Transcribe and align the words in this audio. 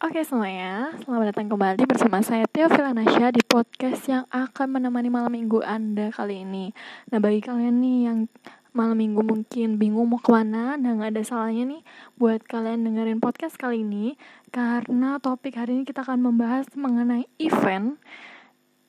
Oke 0.00 0.24
semuanya, 0.24 0.96
selamat 1.04 1.36
datang 1.36 1.52
kembali 1.52 1.84
bersama 1.84 2.24
saya 2.24 2.48
Tio 2.48 2.72
Filanasya 2.72 3.36
di 3.36 3.44
podcast 3.44 4.00
yang 4.08 4.24
akan 4.32 4.80
menemani 4.80 5.12
malam 5.12 5.28
minggu 5.28 5.60
Anda 5.60 6.08
kali 6.08 6.40
ini. 6.40 6.72
Nah 7.12 7.20
bagi 7.20 7.44
kalian 7.44 7.84
nih 7.84 7.98
yang 8.08 8.24
malam 8.72 8.96
minggu 8.96 9.20
mungkin 9.20 9.76
bingung 9.76 10.08
mau 10.08 10.16
ke 10.16 10.32
mana, 10.32 10.80
nah 10.80 10.96
gak 10.96 11.12
ada 11.12 11.20
salahnya 11.20 11.68
nih 11.68 11.82
buat 12.16 12.40
kalian 12.48 12.80
dengerin 12.80 13.20
podcast 13.20 13.60
kali 13.60 13.84
ini 13.84 14.16
karena 14.48 15.20
topik 15.20 15.60
hari 15.60 15.76
ini 15.76 15.84
kita 15.84 16.00
akan 16.00 16.32
membahas 16.32 16.64
mengenai 16.72 17.28
event 17.36 18.00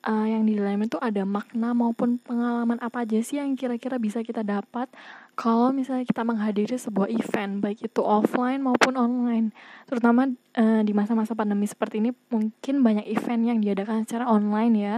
uh, 0.08 0.26
yang 0.26 0.48
di 0.48 0.56
dalam 0.58 0.80
itu 0.82 0.96
ada 0.96 1.28
makna 1.28 1.76
maupun 1.76 2.18
pengalaman 2.24 2.78
apa 2.82 3.06
aja 3.06 3.20
sih 3.20 3.38
yang 3.38 3.52
kira-kira 3.52 4.00
bisa 4.00 4.24
kita 4.24 4.42
dapat 4.42 4.90
kalau 5.32 5.72
misalnya 5.72 6.04
kita 6.04 6.22
menghadiri 6.22 6.76
sebuah 6.76 7.08
event 7.08 7.64
baik 7.64 7.88
itu 7.88 8.00
offline 8.04 8.60
maupun 8.60 8.94
online 9.00 9.50
terutama 9.88 10.28
uh, 10.56 10.80
di 10.84 10.92
masa-masa 10.92 11.32
pandemi 11.32 11.64
seperti 11.64 12.04
ini 12.04 12.10
mungkin 12.28 12.84
banyak 12.84 13.08
event 13.08 13.42
yang 13.48 13.58
diadakan 13.58 14.04
secara 14.04 14.28
online 14.28 14.74
ya. 14.76 14.96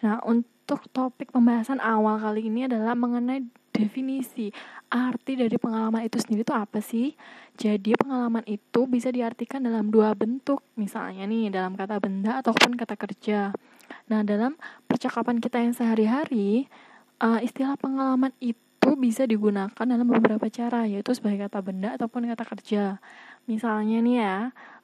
Nah 0.00 0.24
untuk 0.24 0.88
topik 0.92 1.32
pembahasan 1.32 1.80
awal 1.84 2.16
kali 2.16 2.48
ini 2.48 2.64
adalah 2.64 2.96
mengenai 2.96 3.44
definisi. 3.78 4.50
Arti 4.88 5.36
dari 5.36 5.54
pengalaman 5.60 6.02
itu 6.02 6.16
sendiri 6.16 6.42
itu 6.42 6.54
apa 6.56 6.80
sih? 6.80 7.12
Jadi 7.54 7.92
pengalaman 7.94 8.42
itu 8.48 8.88
bisa 8.88 9.12
diartikan 9.12 9.62
dalam 9.62 9.92
dua 9.92 10.16
bentuk 10.16 10.64
misalnya 10.80 11.28
nih 11.28 11.52
dalam 11.52 11.76
kata 11.76 12.00
benda 12.00 12.40
ataupun 12.40 12.74
kata 12.74 12.96
kerja. 12.96 13.52
Nah, 14.08 14.20
dalam 14.24 14.56
percakapan 14.88 15.36
kita 15.40 15.60
yang 15.60 15.76
sehari-hari, 15.76 16.68
uh, 17.20 17.40
istilah 17.44 17.76
pengalaman 17.76 18.32
itu 18.40 18.67
bisa 18.98 19.24
digunakan 19.24 19.86
dalam 19.86 20.06
beberapa 20.06 20.50
cara, 20.50 20.84
yaitu 20.84 21.14
sebagai 21.14 21.46
kata 21.46 21.62
benda 21.62 21.94
ataupun 21.94 22.26
kata 22.28 22.44
kerja. 22.44 22.84
Misalnya 23.46 23.98
nih 24.02 24.16
ya, 24.20 24.36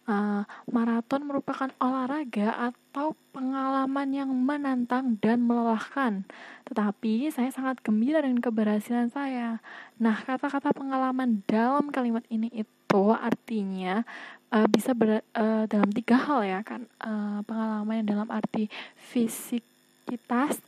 uh, 0.09 0.43
maraton 0.70 1.27
merupakan 1.29 1.69
olahraga 1.80 2.73
atau 2.73 3.12
pengalaman 3.34 4.09
yang 4.14 4.31
menantang 4.33 5.19
dan 5.20 5.45
melelahkan. 5.45 6.25
Tetapi 6.69 7.28
saya 7.34 7.51
sangat 7.53 7.81
gembira 7.84 8.25
dengan 8.25 8.41
keberhasilan 8.41 9.12
saya. 9.12 9.61
Nah, 10.01 10.17
kata-kata 10.23 10.73
pengalaman 10.73 11.45
dalam 11.45 11.91
kalimat 11.92 12.25
ini 12.33 12.48
itu 12.55 13.03
artinya 13.11 14.06
uh, 14.55 14.67
bisa 14.70 14.95
ber, 14.95 15.27
uh, 15.34 15.64
dalam 15.67 15.91
tiga 15.91 16.14
hal 16.14 16.47
ya 16.47 16.61
kan 16.62 16.86
uh, 17.03 17.42
pengalaman 17.42 18.05
yang 18.05 18.08
dalam 18.14 18.29
arti 18.31 18.70
fisikitas 18.95 20.62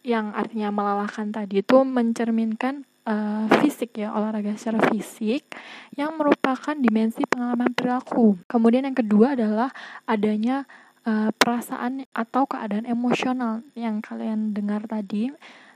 yang 0.00 0.32
artinya 0.32 0.72
melelahkan 0.72 1.28
tadi 1.28 1.60
itu 1.60 1.84
mencerminkan 1.84 2.88
uh, 3.04 3.46
fisik 3.60 4.00
ya 4.00 4.12
olahraga 4.12 4.56
secara 4.56 4.80
fisik 4.88 5.44
yang 5.94 6.16
merupakan 6.16 6.76
dimensi 6.76 7.24
pengalaman 7.28 7.72
perilaku. 7.72 8.40
Kemudian 8.48 8.88
yang 8.88 8.96
kedua 8.96 9.36
adalah 9.36 9.70
adanya 10.08 10.64
uh, 11.04 11.30
perasaan 11.34 12.04
atau 12.12 12.44
keadaan 12.48 12.88
emosional 12.88 13.64
yang 13.76 14.00
kalian 14.00 14.56
dengar 14.56 14.84
tadi, 14.88 15.32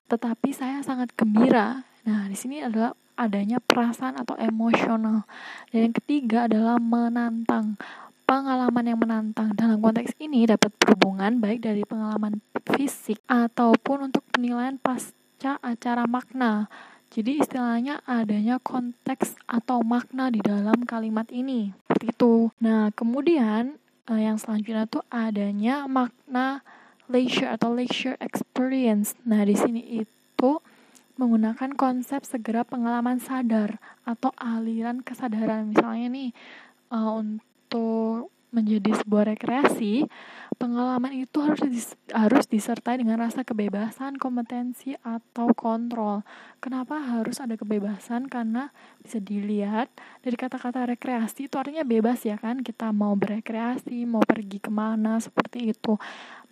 tetapi 0.09 0.53
saya 0.53 0.81
sangat 0.81 1.13
gembira. 1.17 1.85
Nah, 2.05 2.29
di 2.29 2.37
sini 2.37 2.61
adalah 2.61 2.93
adanya 3.15 3.63
perasaan 3.63 4.19
atau 4.19 4.35
emosional. 4.37 5.25
Dan 5.71 5.91
yang 5.91 5.95
ketiga 5.95 6.51
adalah 6.51 6.77
menantang. 6.83 7.79
Pengalaman 8.25 8.89
yang 8.89 8.97
menantang 8.97 9.53
dalam 9.53 9.85
konteks 9.85 10.17
ini 10.17 10.49
dapat 10.49 10.73
berhubungan 10.81 11.45
baik 11.45 11.61
dari 11.61 11.85
pengalaman 11.85 12.41
fisik 12.73 13.21
ataupun 13.29 14.09
untuk 14.09 14.25
penilaian 14.33 14.81
pasca 14.81 15.61
acara 15.61 16.09
makna. 16.09 16.73
Jadi 17.13 17.45
istilahnya 17.45 18.01
adanya 18.09 18.57
konteks 18.59 19.37
atau 19.45 19.85
makna 19.85 20.33
di 20.33 20.41
dalam 20.41 20.89
kalimat 20.89 21.29
ini. 21.29 21.77
Seperti 21.87 22.17
itu. 22.17 22.49
Nah, 22.59 22.89
kemudian 22.97 23.77
eh, 24.09 24.21
yang 24.25 24.41
selanjutnya 24.41 24.89
tuh 24.89 25.05
adanya 25.13 25.85
makna 25.85 26.65
leisure 27.13 27.53
atau 27.53 27.77
leisure 27.77 28.17
experience. 28.25 29.13
Nah, 29.29 29.45
di 29.45 29.53
sini 29.53 30.01
itu 30.01 30.51
menggunakan 31.15 31.77
konsep 31.79 32.27
segera 32.27 32.67
pengalaman 32.67 33.23
sadar 33.23 33.79
atau 34.03 34.35
aliran 34.35 34.99
kesadaran 34.99 35.71
misalnya 35.71 36.11
nih 36.11 36.31
uh, 36.91 37.23
untuk 37.65 38.29
menjadi 38.55 39.03
sebuah 39.03 39.35
rekreasi 39.35 40.07
pengalaman 40.55 41.11
itu 41.27 41.43
harus 41.43 41.67
dis 41.67 41.89
harus 42.15 42.47
disertai 42.47 43.03
dengan 43.03 43.19
rasa 43.19 43.43
kebebasan 43.43 44.15
kompetensi 44.23 44.95
atau 45.03 45.51
kontrol. 45.51 46.23
Kenapa 46.63 47.03
harus 47.03 47.43
ada 47.43 47.59
kebebasan? 47.59 48.31
Karena 48.31 48.71
bisa 49.03 49.19
dilihat 49.19 49.91
dari 50.23 50.39
kata-kata 50.39 50.87
rekreasi 50.87 51.51
itu 51.51 51.59
artinya 51.59 51.83
bebas 51.83 52.23
ya 52.23 52.39
kan? 52.39 52.63
Kita 52.63 52.95
mau 52.95 53.19
berekreasi 53.19 54.07
mau 54.07 54.23
pergi 54.23 54.63
ke 54.63 54.71
mana 54.71 55.19
seperti 55.19 55.75
itu. 55.75 55.99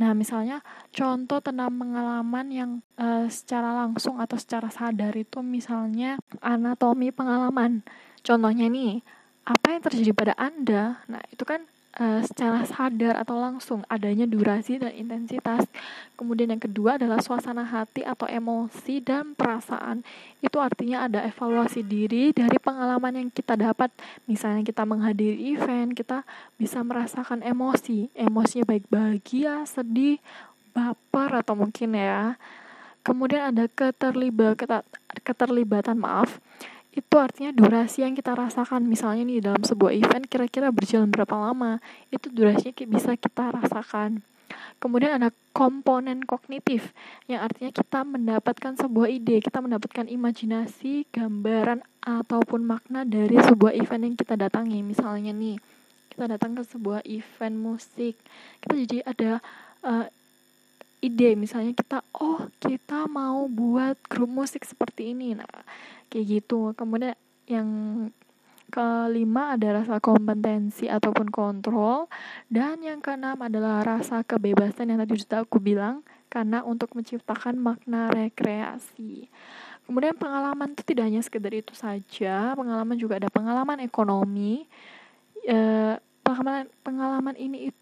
Nah, 0.03 0.11
misalnya 0.19 0.67
contoh 0.91 1.39
tentang 1.39 1.71
pengalaman 1.71 2.47
yang 2.51 2.71
uh, 2.99 3.31
secara 3.31 3.71
langsung 3.87 4.19
atau 4.19 4.35
secara 4.35 4.67
sadar 4.67 5.15
itu 5.15 5.39
misalnya 5.47 6.19
anatomi 6.43 7.15
pengalaman. 7.15 7.87
Contohnya 8.27 8.67
nih, 8.67 9.03
apa 9.43 9.67
yang 9.75 9.83
terjadi 9.83 10.11
pada 10.15 10.35
Anda? 10.39 11.03
Nah, 11.11 11.23
itu 11.35 11.43
kan 11.43 11.67
uh, 11.99 12.21
secara 12.25 12.65
sadar 12.65 13.19
atau 13.19 13.37
langsung 13.37 13.83
adanya 13.91 14.25
durasi 14.25 14.79
dan 14.79 14.95
intensitas. 14.95 15.67
Kemudian 16.15 16.55
yang 16.55 16.63
kedua 16.63 16.97
adalah 16.97 17.19
suasana 17.19 17.67
hati 17.67 18.07
atau 18.07 18.31
emosi 18.31 19.03
dan 19.03 19.35
perasaan. 19.35 20.07
Itu 20.39 20.63
artinya 20.63 21.11
ada 21.11 21.27
evaluasi 21.27 21.83
diri 21.83 22.31
dari 22.31 22.57
pengalaman 22.63 23.19
yang 23.19 23.29
kita 23.29 23.59
dapat. 23.59 23.91
Misalnya 24.31 24.63
kita 24.63 24.87
menghadiri 24.87 25.37
event, 25.53 25.93
kita 25.93 26.23
bisa 26.57 26.81
merasakan 26.87 27.43
emosi. 27.43 28.09
Emosinya 28.15 28.65
baik 28.69 28.87
bahagia, 28.89 29.67
sedih, 29.67 30.23
baper 30.73 31.43
atau 31.43 31.59
mungkin 31.59 31.99
ya. 31.99 32.39
Kemudian 33.03 33.51
ada 33.51 33.67
keterlibatan 33.67 34.87
keterlibatan 35.27 35.99
maaf 35.99 36.39
itu 36.93 37.15
artinya 37.17 37.57
durasi 37.57 38.05
yang 38.05 38.13
kita 38.13 38.37
rasakan. 38.37 38.85
Misalnya 38.85 39.25
nih 39.25 39.41
dalam 39.41 39.65
sebuah 39.65 39.97
event 39.97 40.29
kira-kira 40.29 40.69
berjalan 40.69 41.09
berapa 41.09 41.33
lama 41.33 41.81
itu 42.13 42.29
durasinya 42.29 42.77
bisa 42.85 43.17
kita 43.17 43.49
rasakan. 43.49 44.21
Kemudian 44.77 45.17
ada 45.17 45.33
komponen 45.57 46.21
kognitif 46.27 46.93
yang 47.31 47.41
artinya 47.41 47.73
kita 47.73 48.05
mendapatkan 48.05 48.77
sebuah 48.77 49.09
ide 49.09 49.41
kita 49.41 49.65
mendapatkan 49.65 50.05
imajinasi 50.11 51.09
gambaran 51.09 51.81
ataupun 52.05 52.61
makna 52.67 53.07
dari 53.09 53.41
sebuah 53.41 53.73
event 53.73 54.13
yang 54.13 54.17
kita 54.19 54.37
datangi. 54.37 54.85
Misalnya 54.85 55.33
nih 55.33 55.57
kita 56.13 56.29
datang 56.29 56.53
ke 56.59 56.63
sebuah 56.69 57.01
event 57.09 57.57
musik 57.57 58.21
kita 58.61 58.73
jadi 58.85 58.99
ada 59.09 59.33
uh, 59.87 60.07
ide. 61.01 61.41
Misalnya 61.41 61.73
kita 61.73 62.05
oh 62.21 62.53
kita 62.61 63.09
mau 63.09 63.49
buat 63.49 63.97
grup 64.13 64.29
musik 64.29 64.67
seperti 64.69 65.17
ini. 65.17 65.33
Nah 65.39 65.49
kayak 66.13 66.45
gitu. 66.45 66.77
Kemudian 66.77 67.17
yang 67.49 67.69
kelima 68.73 69.57
ada 69.57 69.85
rasa 69.85 69.97
kompetensi 70.01 70.93
ataupun 70.93 71.33
kontrol. 71.33 72.13
Dan 72.53 72.85
yang 72.85 73.01
keenam 73.01 73.41
adalah 73.41 73.81
rasa 73.81 74.21
kebebasan 74.21 74.93
yang 74.93 75.01
tadi 75.01 75.17
sudah 75.17 75.49
aku 75.49 75.57
bilang 75.57 76.05
karena 76.29 76.61
untuk 76.65 76.93
menciptakan 76.93 77.57
makna 77.57 78.13
rekreasi. 78.13 79.33
Kemudian 79.85 80.17
pengalaman 80.17 80.73
itu 80.73 80.83
tidak 80.89 81.05
hanya 81.11 81.21
sekedar 81.21 81.53
itu 81.53 81.77
saja 81.77 82.57
pengalaman 82.57 82.97
juga 82.97 83.21
ada 83.21 83.29
pengalaman 83.29 83.85
ekonomi. 83.85 84.65
E, 85.43 85.59
pengalaman 86.23 86.71
pengalaman 86.81 87.37
ini 87.37 87.69
itu 87.69 87.82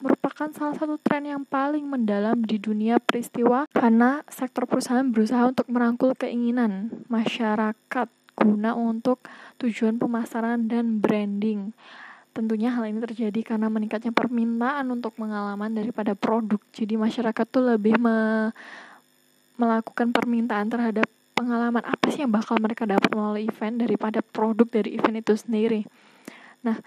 merupakan 0.00 0.48
salah 0.56 0.76
satu 0.76 0.96
tren 1.00 1.28
yang 1.28 1.44
paling 1.44 1.84
mendalam 1.84 2.40
di 2.44 2.56
dunia 2.56 2.96
peristiwa 2.96 3.68
karena 3.72 4.24
sektor 4.32 4.64
perusahaan 4.64 5.04
berusaha 5.04 5.44
untuk 5.48 5.68
merangkul 5.68 6.16
keinginan 6.16 6.92
masyarakat 7.12 8.08
guna 8.34 8.72
untuk 8.72 9.20
tujuan 9.60 10.00
pemasaran 10.00 10.66
dan 10.66 11.00
branding. 11.00 11.76
Tentunya 12.34 12.74
hal 12.74 12.90
ini 12.90 12.98
terjadi 12.98 13.54
karena 13.54 13.70
meningkatnya 13.70 14.10
permintaan 14.10 14.90
untuk 14.90 15.14
pengalaman 15.14 15.70
daripada 15.70 16.18
produk. 16.18 16.58
Jadi 16.74 16.98
masyarakat 16.98 17.46
tuh 17.46 17.62
lebih 17.62 17.94
me 18.00 18.50
melakukan 19.54 20.10
permintaan 20.10 20.66
terhadap 20.66 21.06
pengalaman 21.38 21.86
apa 21.86 22.10
sih 22.10 22.26
yang 22.26 22.34
bakal 22.34 22.58
mereka 22.58 22.90
dapat 22.90 23.06
melalui 23.14 23.46
event 23.46 23.78
daripada 23.78 24.18
produk 24.18 24.66
dari 24.66 24.98
event 24.98 25.22
itu 25.22 25.34
sendiri. 25.38 25.86
Nah, 26.66 26.82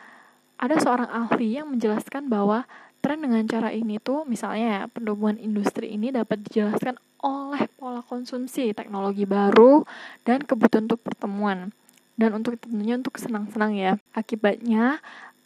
ada 0.57 0.75
seorang 0.81 1.09
ahli 1.09 1.61
yang 1.61 1.69
menjelaskan 1.69 2.29
bahwa 2.29 2.65
tren 3.01 3.21
dengan 3.21 3.45
cara 3.45 3.69
ini 3.69 4.01
tuh 4.01 4.25
misalnya 4.25 4.89
ya, 4.89 5.35
industri 5.37 5.93
ini 5.93 6.09
dapat 6.09 6.41
dijelaskan 6.49 6.97
oleh 7.21 7.69
pola 7.77 8.01
konsumsi 8.01 8.73
teknologi 8.73 9.25
baru 9.25 9.85
dan 10.25 10.41
kebutuhan 10.41 10.89
untuk 10.89 11.01
pertemuan. 11.05 11.73
Dan 12.17 12.33
untuk 12.33 12.57
tentunya 12.57 12.97
untuk 12.97 13.21
senang-senang 13.21 13.77
ya. 13.77 13.93
Akibatnya 14.17 14.97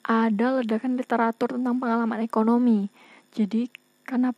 ada 0.07 0.63
ledakan 0.63 0.95
literatur 0.95 1.59
tentang 1.59 1.75
pengalaman 1.75 2.23
ekonomi. 2.23 2.87
Jadi 3.35 3.67
karena 4.07 4.31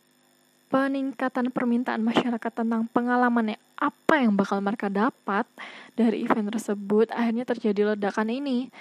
peningkatan 0.74 1.54
permintaan 1.54 2.02
masyarakat 2.02 2.50
tentang 2.50 2.90
pengalaman 2.90 3.54
apa 3.78 4.14
yang 4.18 4.34
bakal 4.34 4.58
mereka 4.58 4.90
dapat 4.90 5.46
dari 5.94 6.26
event 6.26 6.50
tersebut 6.50 7.14
akhirnya 7.14 7.46
terjadi 7.46 7.94
ledakan 7.94 8.26
ini 8.30 8.74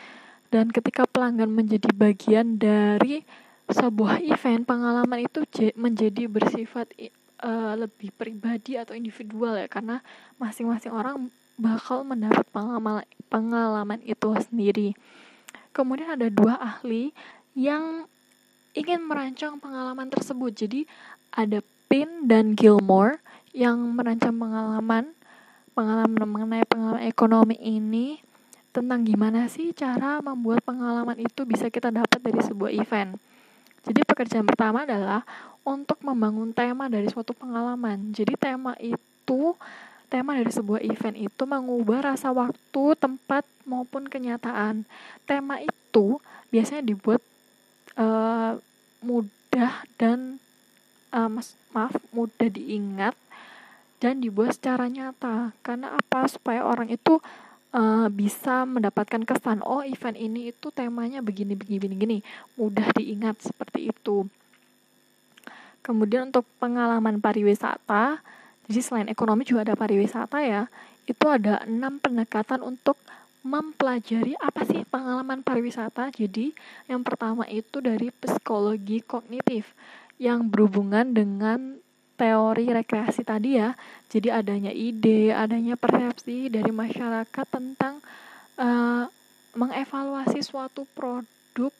dan 0.53 0.69
ketika 0.69 1.09
pelanggan 1.09 1.49
menjadi 1.49 1.89
bagian 1.97 2.61
dari 2.61 3.25
sebuah 3.65 4.21
event 4.21 4.69
pengalaman 4.69 5.25
itu 5.25 5.41
menjadi 5.73 6.29
bersifat 6.29 6.93
uh, 7.41 7.73
lebih 7.73 8.13
pribadi 8.13 8.77
atau 8.77 8.93
individual 8.93 9.57
ya 9.57 9.65
karena 9.65 10.05
masing-masing 10.37 10.93
orang 10.93 11.33
bakal 11.57 12.05
mendapat 12.05 12.45
pengalaman 12.53 13.01
pengalaman 13.33 13.99
itu 14.05 14.29
sendiri. 14.45 14.93
Kemudian 15.73 16.13
ada 16.13 16.29
dua 16.29 16.61
ahli 16.61 17.09
yang 17.57 18.05
ingin 18.77 19.01
merancang 19.09 19.57
pengalaman 19.57 20.05
tersebut. 20.13 20.53
Jadi 20.53 20.85
ada 21.33 21.65
Pin 21.89 22.29
dan 22.29 22.53
Gilmore 22.53 23.17
yang 23.57 23.81
merancang 23.97 24.37
pengalaman 24.37 25.17
pengalaman 25.73 26.29
mengenai 26.29 26.65
pengalaman 26.69 27.05
ekonomi 27.09 27.57
ini 27.57 28.21
tentang 28.73 29.05
gimana 29.05 29.45
sih 29.45 29.69
cara 29.71 30.17
membuat 30.25 30.65
pengalaman 30.65 31.21
itu 31.21 31.45
bisa 31.45 31.69
kita 31.69 31.93
dapat 31.93 32.17
dari 32.17 32.41
sebuah 32.41 32.73
event. 32.73 33.21
Jadi 33.85 34.01
pekerjaan 34.01 34.49
pertama 34.49 34.89
adalah 34.89 35.21
untuk 35.61 36.01
membangun 36.01 36.51
tema 36.51 36.89
dari 36.89 37.05
suatu 37.07 37.37
pengalaman. 37.37 38.09
Jadi 38.11 38.33
tema 38.35 38.73
itu 38.81 39.53
tema 40.09 40.33
dari 40.33 40.49
sebuah 40.49 40.81
event 40.81 41.17
itu 41.17 41.43
mengubah 41.45 42.13
rasa 42.13 42.33
waktu, 42.33 42.83
tempat 42.97 43.45
maupun 43.69 44.09
kenyataan. 44.09 44.89
Tema 45.29 45.61
itu 45.61 46.17
biasanya 46.49 46.81
dibuat 46.81 47.21
uh, 47.97 48.57
mudah 49.05 49.85
dan 50.01 50.41
uh, 51.13 51.29
maaf 51.73 51.93
mudah 52.09 52.49
diingat 52.49 53.13
dan 54.01 54.19
dibuat 54.19 54.57
secara 54.57 54.89
nyata. 54.89 55.53
Karena 55.61 55.95
apa? 55.95 56.25
Supaya 56.27 56.65
orang 56.65 56.91
itu 56.91 57.23
uh, 57.73 58.07
bisa 58.07 58.63
mendapatkan 58.63 59.25
kesan 59.25 59.59
oh 59.65 59.83
event 59.83 60.15
ini 60.15 60.53
itu 60.53 60.69
temanya 60.69 61.19
begini 61.19 61.57
begini 61.57 61.85
begini 61.89 62.17
mudah 62.55 62.87
diingat 62.95 63.41
seperti 63.41 63.91
itu. 63.91 64.29
Kemudian 65.83 66.31
untuk 66.31 66.47
pengalaman 66.61 67.19
pariwisata 67.19 68.23
jadi 68.71 68.79
selain 68.79 69.11
ekonomi 69.11 69.43
juga 69.43 69.67
ada 69.67 69.75
pariwisata 69.75 70.39
ya 70.39 70.71
itu 71.03 71.25
ada 71.27 71.59
enam 71.67 71.99
pendekatan 71.99 72.63
untuk 72.63 72.95
mempelajari 73.43 74.39
apa 74.39 74.63
sih 74.63 74.87
pengalaman 74.87 75.43
pariwisata. 75.43 76.15
Jadi 76.15 76.55
yang 76.87 77.03
pertama 77.03 77.43
itu 77.51 77.83
dari 77.83 78.07
psikologi 78.15 79.03
kognitif 79.03 79.75
yang 80.15 80.47
berhubungan 80.47 81.11
dengan 81.11 81.82
teori 82.15 82.69
rekreasi 82.69 83.25
tadi 83.25 83.57
ya. 83.57 83.73
Jadi 84.09 84.29
adanya 84.29 84.71
ide, 84.71 85.33
adanya 85.33 85.73
persepsi 85.75 86.47
dari 86.47 86.69
masyarakat 86.69 87.45
tentang 87.49 87.99
uh, 88.57 89.05
mengevaluasi 89.53 90.41
suatu 90.41 90.85
produk 90.93 91.73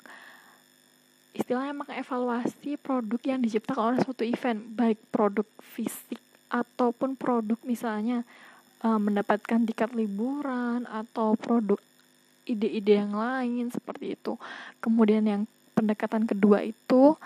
istilahnya 1.34 1.74
mengevaluasi 1.74 2.78
produk 2.78 3.18
yang 3.26 3.42
diciptakan 3.42 3.98
oleh 3.98 4.00
suatu 4.06 4.22
event, 4.22 4.62
baik 4.78 5.02
produk 5.10 5.50
fisik 5.74 6.22
ataupun 6.54 7.18
produk 7.18 7.58
misalnya 7.66 8.22
uh, 8.86 9.02
mendapatkan 9.02 9.66
tiket 9.66 9.98
liburan 9.98 10.86
atau 10.86 11.34
produk 11.34 11.82
ide-ide 12.46 13.02
yang 13.02 13.18
lain 13.18 13.74
seperti 13.74 14.14
itu. 14.14 14.38
Kemudian 14.78 15.26
yang 15.26 15.42
pendekatan 15.74 16.30
kedua 16.30 16.62
itu 16.62 17.18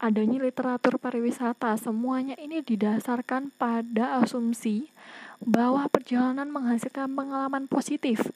adanya 0.00 0.40
literatur 0.40 0.96
pariwisata. 0.96 1.76
Semuanya 1.76 2.34
ini 2.40 2.64
didasarkan 2.64 3.52
pada 3.54 4.24
asumsi 4.24 4.88
bahwa 5.44 5.84
perjalanan 5.92 6.48
menghasilkan 6.48 7.12
pengalaman 7.12 7.68
positif. 7.68 8.32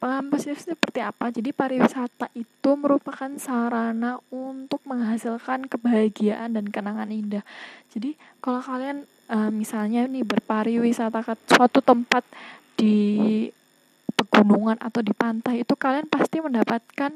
Pengalaman 0.00 0.32
positif 0.32 0.60
seperti 0.64 1.00
apa? 1.00 1.32
Jadi 1.32 1.52
pariwisata 1.52 2.32
itu 2.36 2.70
merupakan 2.76 3.28
sarana 3.40 4.20
untuk 4.32 4.80
menghasilkan 4.84 5.68
kebahagiaan 5.68 6.56
dan 6.56 6.68
kenangan 6.68 7.08
indah. 7.08 7.44
Jadi 7.92 8.16
kalau 8.40 8.60
kalian 8.60 9.04
uh, 9.28 9.52
misalnya 9.52 10.04
nih 10.08 10.24
berpariwisata 10.24 11.20
ke 11.24 11.34
suatu 11.48 11.84
tempat 11.84 12.24
di 12.80 13.48
pegunungan 14.16 14.80
atau 14.80 15.00
di 15.04 15.12
pantai 15.12 15.64
itu 15.64 15.76
kalian 15.76 16.08
pasti 16.08 16.40
mendapatkan 16.40 17.12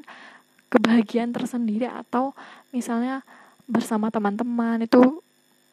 kebahagiaan 0.69 1.33
tersendiri 1.33 1.89
atau 1.89 2.33
misalnya 2.73 3.21
bersama 3.65 4.13
teman-teman 4.13 4.85
itu 4.85 5.21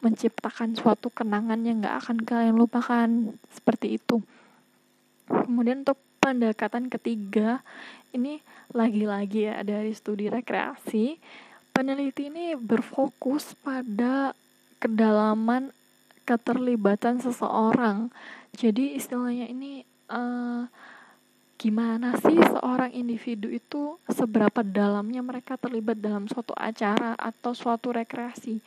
menciptakan 0.03 0.75
suatu 0.75 1.07
kenangan 1.07 1.63
yang 1.63 1.79
gak 1.79 1.97
akan 2.03 2.17
kalian 2.27 2.57
lupakan. 2.59 3.09
Seperti 3.49 4.01
itu. 4.01 4.19
Kemudian 5.29 5.87
untuk 5.87 5.97
pendekatan 6.19 6.91
ketiga 6.91 7.63
ini 8.15 8.39
lagi-lagi 8.71 9.51
ya 9.51 9.59
dari 9.63 9.91
studi 9.91 10.31
rekreasi 10.31 11.19
peneliti 11.73 12.29
ini 12.29 12.53
berfokus 12.53 13.57
pada 13.59 14.37
kedalaman 14.77 15.73
keterlibatan 16.23 17.19
seseorang. 17.19 18.13
Jadi 18.53 18.95
istilahnya 18.95 19.49
ini 19.49 19.81
uh, 20.07 20.69
gimana 21.55 22.17
sih 22.19 22.35
seorang 22.35 22.91
individu 22.91 23.47
itu 23.47 23.95
seberapa 24.11 24.61
dalamnya 24.65 25.23
mereka 25.23 25.55
terlibat 25.55 25.99
dalam 26.01 26.27
suatu 26.27 26.51
acara 26.57 27.15
atau 27.15 27.55
suatu 27.55 27.95
rekreasi. 27.95 28.59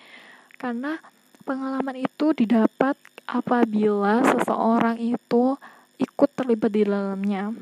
Karena 0.57 0.97
pengalaman 1.45 2.01
itu 2.01 2.33
didapat 2.33 2.97
apabila 3.29 4.23
seseorang 4.25 4.97
itu 4.97 5.59
ikut 6.01 6.31
terlibat 6.33 6.71
di 6.73 6.83
dalamnya. 6.87 7.53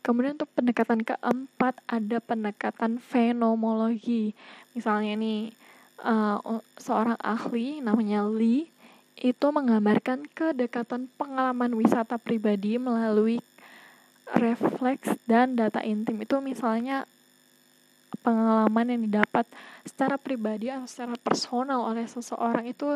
Kemudian 0.00 0.34
untuk 0.40 0.48
pendekatan 0.56 1.04
keempat 1.04 1.76
ada 1.84 2.18
pendekatan 2.24 2.96
fenomenologi. 2.98 4.32
Misalnya 4.72 5.12
nih 5.20 5.52
uh, 6.00 6.40
seorang 6.80 7.20
ahli 7.20 7.84
namanya 7.84 8.24
Lee 8.24 8.72
itu 9.20 9.46
menggambarkan 9.52 10.24
kedekatan 10.32 11.12
pengalaman 11.20 11.76
wisata 11.76 12.16
pribadi 12.16 12.80
melalui 12.80 13.44
refleks 14.36 15.16
dan 15.26 15.58
data 15.58 15.82
intim. 15.82 16.20
Itu 16.22 16.38
misalnya 16.38 17.08
pengalaman 18.20 18.86
yang 18.94 19.02
didapat 19.08 19.46
secara 19.82 20.20
pribadi 20.20 20.68
atau 20.68 20.86
secara 20.86 21.16
personal 21.16 21.86
oleh 21.88 22.04
seseorang 22.06 22.68
itu 22.68 22.86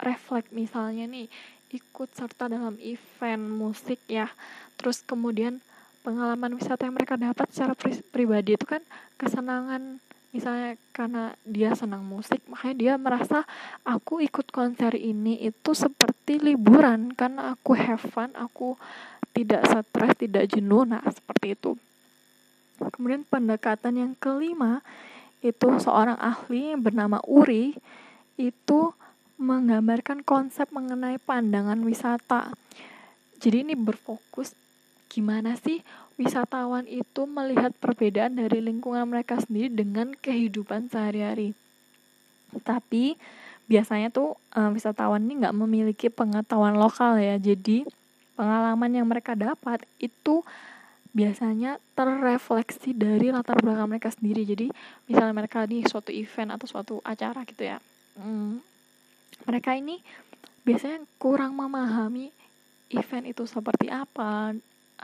refleks. 0.00 0.50
Misalnya 0.50 1.06
nih 1.06 1.30
ikut 1.74 2.10
serta 2.14 2.46
dalam 2.50 2.78
event 2.82 3.44
musik 3.50 3.98
ya. 4.06 4.30
Terus 4.78 5.02
kemudian 5.02 5.58
pengalaman 6.04 6.54
wisata 6.54 6.84
yang 6.84 6.94
mereka 6.94 7.16
dapat 7.16 7.48
secara 7.50 7.72
pri 7.72 7.96
pribadi 8.12 8.54
itu 8.54 8.66
kan 8.68 8.84
kesenangan 9.16 9.98
misalnya 10.34 10.74
karena 10.90 11.38
dia 11.46 11.78
senang 11.78 12.02
musik 12.02 12.42
makanya 12.50 12.74
dia 12.74 12.92
merasa 12.98 13.46
aku 13.86 14.18
ikut 14.18 14.50
konser 14.50 14.98
ini 14.98 15.38
itu 15.46 15.70
seperti 15.78 16.42
liburan 16.42 17.14
karena 17.14 17.54
aku 17.54 17.78
have 17.78 18.02
fun 18.02 18.34
aku 18.34 18.74
tidak 19.34 19.66
stres, 19.66 20.14
tidak 20.16 20.46
jenuh. 20.46 20.86
Nah, 20.86 21.02
seperti 21.10 21.58
itu. 21.58 21.74
Kemudian 22.78 23.26
pendekatan 23.26 23.98
yang 23.98 24.12
kelima 24.14 24.80
itu 25.42 25.68
seorang 25.82 26.16
ahli 26.16 26.78
bernama 26.78 27.20
Uri 27.26 27.76
itu 28.38 28.80
menggambarkan 29.36 30.22
konsep 30.22 30.70
mengenai 30.70 31.18
pandangan 31.20 31.82
wisata. 31.82 32.54
Jadi 33.42 33.66
ini 33.66 33.74
berfokus 33.76 34.54
gimana 35.10 35.54
sih 35.58 35.82
wisatawan 36.14 36.86
itu 36.86 37.26
melihat 37.26 37.74
perbedaan 37.78 38.38
dari 38.38 38.62
lingkungan 38.62 39.06
mereka 39.10 39.40
sendiri 39.42 39.72
dengan 39.72 40.14
kehidupan 40.14 40.86
sehari-hari. 40.90 41.54
Tapi 42.62 43.18
biasanya 43.66 44.14
tuh 44.14 44.38
uh, 44.54 44.70
wisatawan 44.70 45.24
ini 45.26 45.42
nggak 45.42 45.56
memiliki 45.56 46.06
pengetahuan 46.12 46.78
lokal 46.78 47.18
ya, 47.18 47.34
jadi 47.40 47.82
pengalaman 48.38 48.90
yang 48.94 49.06
mereka 49.06 49.34
dapat 49.34 49.82
itu 49.98 50.42
biasanya 51.14 51.78
terrefleksi 51.94 52.90
dari 52.90 53.30
latar 53.30 53.58
belakang 53.62 53.86
mereka 53.86 54.10
sendiri. 54.10 54.42
Jadi 54.42 54.66
misalnya 55.06 55.34
mereka 55.34 55.66
di 55.66 55.86
suatu 55.86 56.10
event 56.10 56.58
atau 56.58 56.66
suatu 56.66 56.94
acara 57.06 57.46
gitu 57.46 57.62
ya. 57.62 57.78
Hmm, 58.18 58.58
mereka 59.46 59.74
ini 59.78 60.02
biasanya 60.66 61.02
kurang 61.18 61.54
memahami 61.54 62.34
event 62.90 63.26
itu 63.30 63.46
seperti 63.46 63.90
apa 63.90 64.54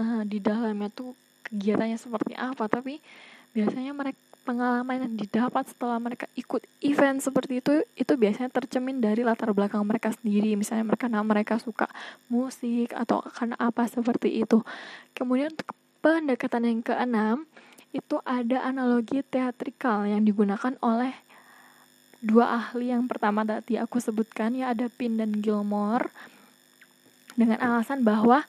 uh, 0.01 0.25
di 0.25 0.41
dalamnya 0.41 0.89
tuh 0.89 1.13
kegiatannya 1.45 2.01
seperti 2.01 2.33
apa 2.33 2.65
tapi 2.73 3.05
biasanya 3.53 3.93
mereka 3.93 4.31
pengalaman 4.51 5.05
yang 5.05 5.15
didapat 5.15 5.69
setelah 5.69 6.01
mereka 6.01 6.25
ikut 6.35 6.65
event 6.81 7.21
seperti 7.21 7.61
itu 7.61 7.85
itu 7.95 8.13
biasanya 8.17 8.49
tercemin 8.51 8.99
dari 8.99 9.21
latar 9.21 9.53
belakang 9.53 9.85
mereka 9.85 10.11
sendiri. 10.17 10.57
Misalnya 10.57 10.91
mereka 10.91 11.07
karena 11.07 11.23
mereka 11.23 11.55
suka 11.61 11.87
musik 12.33 12.97
atau 12.97 13.21
karena 13.23 13.57
apa 13.61 13.85
seperti 13.87 14.43
itu. 14.43 14.65
Kemudian 15.13 15.53
pendekatan 16.01 16.67
yang 16.67 16.81
keenam 16.81 17.45
itu 17.93 18.19
ada 18.23 18.65
analogi 18.65 19.21
teatrikal 19.27 20.07
yang 20.09 20.25
digunakan 20.25 20.75
oleh 20.81 21.13
dua 22.25 22.57
ahli. 22.57 22.91
Yang 22.91 23.07
pertama 23.13 23.45
tadi 23.45 23.77
aku 23.77 24.01
sebutkan 24.01 24.57
ya 24.57 24.73
ada 24.73 24.89
Pin 24.89 25.21
dan 25.21 25.39
Gilmore 25.45 26.09
dengan 27.37 27.61
alasan 27.61 28.03
bahwa 28.03 28.45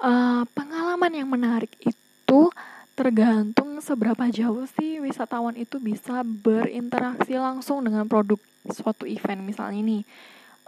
uh, 0.00 0.42
pengalaman 0.56 1.12
yang 1.12 1.28
menarik 1.28 1.72
itu 1.84 2.40
tergantung 2.96 3.80
seberapa 3.80 4.28
jauh 4.28 4.68
sih 4.76 5.00
wisatawan 5.00 5.56
itu 5.56 5.80
bisa 5.80 6.20
berinteraksi 6.20 7.32
langsung 7.40 7.80
dengan 7.84 8.04
produk 8.04 8.36
suatu 8.68 9.08
event. 9.08 9.40
Misalnya 9.40 9.80
ini 9.80 9.98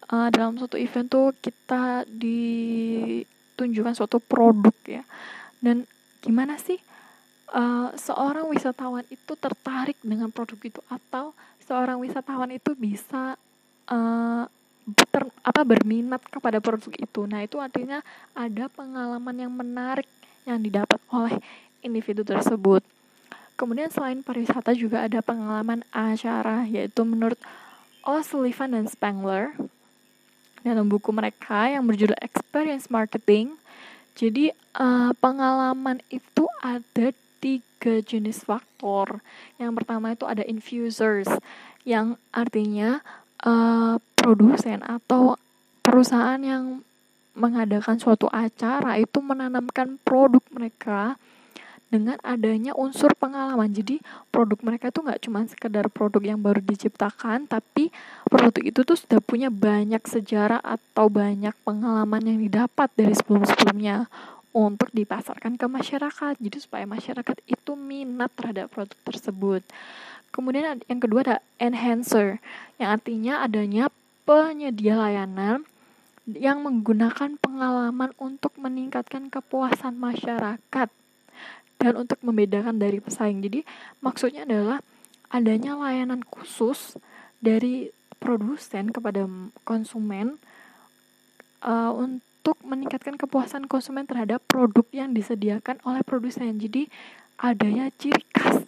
uh, 0.08 0.32
dalam 0.32 0.56
suatu 0.56 0.80
event 0.80 1.12
tuh 1.12 1.36
kita 1.36 2.08
ditunjukkan 2.08 3.94
suatu 3.96 4.16
produk 4.16 4.72
ya. 4.88 5.04
Dan 5.60 5.84
gimana 6.24 6.56
sih 6.56 6.80
uh, 7.52 7.92
seorang 8.00 8.48
wisatawan 8.48 9.04
itu 9.12 9.36
tertarik 9.36 10.00
dengan 10.00 10.32
produk 10.32 10.58
itu? 10.64 10.80
Atau 10.88 11.36
seorang 11.60 12.00
wisatawan 12.00 12.48
itu 12.56 12.72
bisa 12.72 13.36
uh, 13.92 14.48
ter, 15.10 15.22
apa 15.46 15.62
berminat 15.62 16.22
kepada 16.26 16.58
produk 16.58 16.92
itu 16.98 17.26
nah 17.30 17.40
itu 17.42 17.58
artinya 17.62 18.02
ada 18.34 18.66
pengalaman 18.72 19.36
yang 19.36 19.52
menarik 19.52 20.08
yang 20.42 20.58
didapat 20.58 20.98
oleh 21.10 21.38
individu 21.82 22.26
tersebut. 22.26 22.82
Kemudian 23.54 23.90
selain 23.94 24.24
pariwisata 24.26 24.74
juga 24.74 25.06
ada 25.06 25.22
pengalaman 25.22 25.86
acara 25.94 26.66
yaitu 26.66 27.06
menurut 27.06 27.38
O'Sullivan 28.02 28.74
dan 28.74 28.86
Spangler 28.90 29.54
dalam 30.66 30.90
buku 30.90 31.14
mereka 31.14 31.70
yang 31.70 31.86
berjudul 31.86 32.18
Experience 32.18 32.90
Marketing. 32.90 33.54
Jadi 34.18 34.50
uh, 34.78 35.14
pengalaman 35.22 36.02
itu 36.10 36.46
ada 36.58 37.14
tiga 37.38 38.02
jenis 38.02 38.42
faktor. 38.42 39.22
Yang 39.58 39.72
pertama 39.78 40.14
itu 40.14 40.26
ada 40.26 40.42
infusers 40.42 41.30
yang 41.82 42.18
artinya 42.34 43.02
uh, 43.46 43.98
produsen 44.22 44.78
atau 44.86 45.34
perusahaan 45.82 46.38
yang 46.38 46.86
mengadakan 47.34 47.98
suatu 47.98 48.30
acara 48.30 49.02
itu 49.02 49.18
menanamkan 49.18 49.98
produk 50.06 50.44
mereka 50.54 51.18
dengan 51.92 52.16
adanya 52.24 52.72
unsur 52.72 53.12
pengalaman. 53.18 53.68
Jadi 53.68 54.00
produk 54.32 54.56
mereka 54.64 54.88
tuh 54.88 55.04
nggak 55.04 55.20
cuma 55.28 55.44
sekedar 55.44 55.90
produk 55.92 56.22
yang 56.24 56.40
baru 56.40 56.62
diciptakan, 56.62 57.50
tapi 57.50 57.92
produk 58.30 58.62
itu 58.64 58.80
tuh 58.80 58.96
sudah 58.96 59.20
punya 59.20 59.52
banyak 59.52 60.00
sejarah 60.06 60.62
atau 60.62 61.12
banyak 61.12 61.52
pengalaman 61.66 62.22
yang 62.24 62.38
didapat 62.40 62.88
dari 62.96 63.12
sebelum-sebelumnya 63.12 64.08
untuk 64.56 64.88
dipasarkan 64.92 65.60
ke 65.60 65.66
masyarakat. 65.68 66.34
Jadi 66.40 66.56
supaya 66.60 66.88
masyarakat 66.88 67.36
itu 67.44 67.72
minat 67.76 68.32
terhadap 68.40 68.72
produk 68.72 68.96
tersebut. 69.04 69.60
Kemudian 70.32 70.80
yang 70.88 71.00
kedua 71.00 71.20
ada 71.20 71.36
enhancer, 71.60 72.40
yang 72.80 72.96
artinya 72.96 73.44
adanya 73.44 73.92
penyedia 74.22 74.98
layanan 74.98 75.66
yang 76.26 76.62
menggunakan 76.62 77.34
pengalaman 77.42 78.14
untuk 78.18 78.54
meningkatkan 78.54 79.26
kepuasan 79.26 79.98
masyarakat 79.98 80.88
dan 81.82 81.92
untuk 81.98 82.18
membedakan 82.22 82.78
dari 82.78 83.02
pesaing. 83.02 83.42
Jadi 83.42 83.66
maksudnya 83.98 84.46
adalah 84.46 84.78
adanya 85.34 85.74
layanan 85.74 86.22
khusus 86.22 86.94
dari 87.42 87.90
produsen 88.22 88.94
kepada 88.94 89.26
konsumen 89.66 90.38
uh, 91.66 91.90
untuk 91.90 92.54
meningkatkan 92.62 93.18
kepuasan 93.18 93.66
konsumen 93.66 94.06
terhadap 94.06 94.38
produk 94.46 94.86
yang 94.94 95.10
disediakan 95.10 95.82
oleh 95.82 96.06
produsen. 96.06 96.54
Jadi 96.54 96.86
adanya 97.42 97.90
ciri 97.98 98.22
khas. 98.30 98.62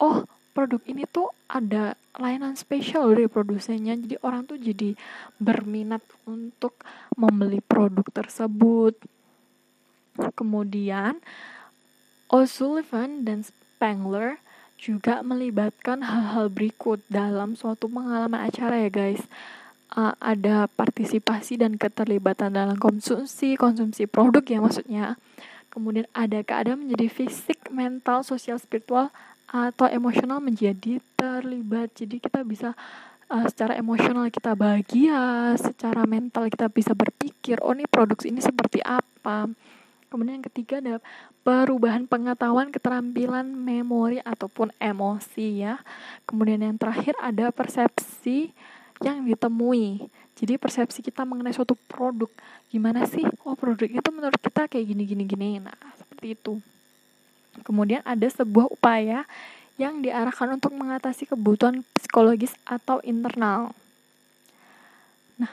Oh, 0.00 0.24
produk 0.54 0.78
ini 0.86 1.02
tuh 1.10 1.34
ada 1.50 1.98
layanan 2.14 2.54
spesial 2.54 3.10
dari 3.10 3.26
produsennya. 3.26 3.98
Jadi 3.98 4.16
orang 4.22 4.46
tuh 4.46 4.56
jadi 4.56 4.94
berminat 5.42 6.00
untuk 6.24 6.78
membeli 7.18 7.58
produk 7.58 8.06
tersebut. 8.14 8.94
Kemudian 10.38 11.18
O'Sullivan 12.30 13.26
dan 13.26 13.42
Spangler 13.42 14.38
juga 14.78 15.26
melibatkan 15.26 16.06
hal-hal 16.06 16.46
berikut 16.50 17.02
dalam 17.10 17.58
suatu 17.58 17.90
pengalaman 17.90 18.46
acara 18.46 18.78
ya 18.78 18.90
guys. 18.90 19.22
Uh, 19.94 20.10
ada 20.18 20.66
partisipasi 20.66 21.54
dan 21.54 21.78
keterlibatan 21.78 22.50
dalam 22.50 22.74
konsumsi, 22.78 23.54
konsumsi 23.54 24.10
produk 24.10 24.42
ya 24.42 24.58
maksudnya. 24.58 25.04
Kemudian 25.70 26.06
ada 26.14 26.42
keadaan 26.42 26.86
menjadi 26.86 27.10
fisik, 27.10 27.70
mental, 27.70 28.22
sosial, 28.22 28.58
spiritual, 28.58 29.10
atau 29.48 29.86
emosional 29.88 30.38
menjadi 30.40 30.98
terlibat. 31.14 31.92
Jadi 31.96 32.20
kita 32.20 32.42
bisa 32.44 32.72
uh, 33.28 33.46
secara 33.48 33.78
emosional 33.78 34.28
kita 34.28 34.52
bahagia, 34.52 35.54
secara 35.56 36.04
mental 36.04 36.48
kita 36.48 36.68
bisa 36.68 36.92
berpikir, 36.92 37.60
oh 37.60 37.72
ini 37.72 37.88
produk 37.88 38.18
ini 38.24 38.40
seperti 38.40 38.80
apa 38.80 39.50
Kemudian 40.14 40.38
yang 40.38 40.46
ketiga 40.46 40.78
ada 40.78 41.02
perubahan 41.42 42.06
pengetahuan, 42.06 42.70
keterampilan, 42.70 43.50
memori 43.50 44.22
ataupun 44.22 44.70
emosi 44.78 45.66
ya. 45.66 45.82
Kemudian 46.22 46.62
yang 46.62 46.78
terakhir 46.78 47.18
ada 47.18 47.50
persepsi 47.50 48.54
yang 49.02 49.26
ditemui. 49.26 50.06
Jadi 50.38 50.54
persepsi 50.54 51.02
kita 51.02 51.26
mengenai 51.26 51.50
suatu 51.50 51.74
produk, 51.90 52.30
gimana 52.70 53.10
sih? 53.10 53.26
Oh 53.42 53.58
produk 53.58 53.90
itu 53.90 54.08
menurut 54.14 54.38
kita 54.38 54.70
kayak 54.70 54.86
gini 54.86 55.02
gini 55.02 55.26
gini. 55.26 55.50
Nah 55.58 55.74
seperti 55.98 56.38
itu. 56.38 56.62
Kemudian 57.62 58.02
ada 58.02 58.26
sebuah 58.26 58.72
upaya 58.72 59.28
yang 59.78 60.02
diarahkan 60.02 60.58
untuk 60.58 60.74
mengatasi 60.74 61.26
kebutuhan 61.26 61.82
psikologis 61.94 62.54
atau 62.66 63.02
internal. 63.02 63.74
Nah, 65.38 65.50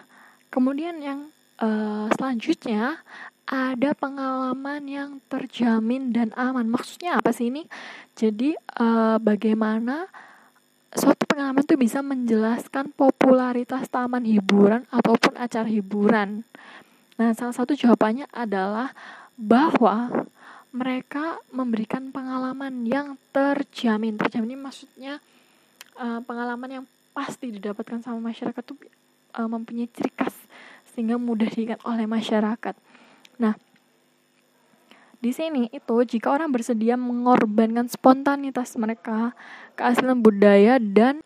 kemudian 0.53 1.01
yang 1.01 1.19
uh, 1.57 2.05
selanjutnya 2.17 3.01
ada 3.49 3.91
pengalaman 3.97 4.81
yang 4.85 5.09
terjamin 5.27 6.13
dan 6.13 6.29
aman. 6.37 6.69
Maksudnya 6.69 7.17
apa 7.19 7.33
sih 7.33 7.49
ini? 7.49 7.65
Jadi 8.13 8.53
uh, 8.77 9.17
bagaimana 9.17 10.05
suatu 10.93 11.23
pengalaman 11.25 11.65
itu 11.65 11.75
bisa 11.79 12.03
menjelaskan 12.05 12.93
popularitas 12.93 13.89
taman 13.89 14.27
hiburan 14.27 14.85
ataupun 14.93 15.39
acara 15.39 15.67
hiburan. 15.67 16.45
Nah, 17.17 17.31
salah 17.33 17.55
satu 17.55 17.73
jawabannya 17.73 18.29
adalah 18.31 18.93
bahwa 19.35 20.29
mereka 20.71 21.39
memberikan 21.51 22.09
pengalaman 22.15 22.87
yang 22.87 23.19
terjamin. 23.35 24.15
Terjamin 24.15 24.55
ini 24.55 24.59
maksudnya 24.59 25.13
uh, 25.99 26.23
pengalaman 26.23 26.81
yang 26.81 26.85
pasti 27.11 27.51
didapatkan 27.51 27.99
sama 27.99 28.31
masyarakat 28.31 28.63
itu 28.63 28.75
uh, 29.35 29.47
mempunyai 29.51 29.91
ciri 29.91 30.11
khas 30.15 30.35
sehingga 30.95 31.19
mudah 31.19 31.47
diingat 31.51 31.83
oleh 31.83 32.07
masyarakat. 32.07 32.75
Nah, 33.39 33.55
di 35.21 35.31
sini 35.35 35.67
itu 35.69 35.95
jika 36.07 36.33
orang 36.33 36.49
bersedia 36.49 36.95
mengorbankan 36.95 37.91
spontanitas 37.91 38.73
mereka, 38.79 39.35
keaslian 39.75 40.23
budaya 40.23 40.79
dan 40.79 41.19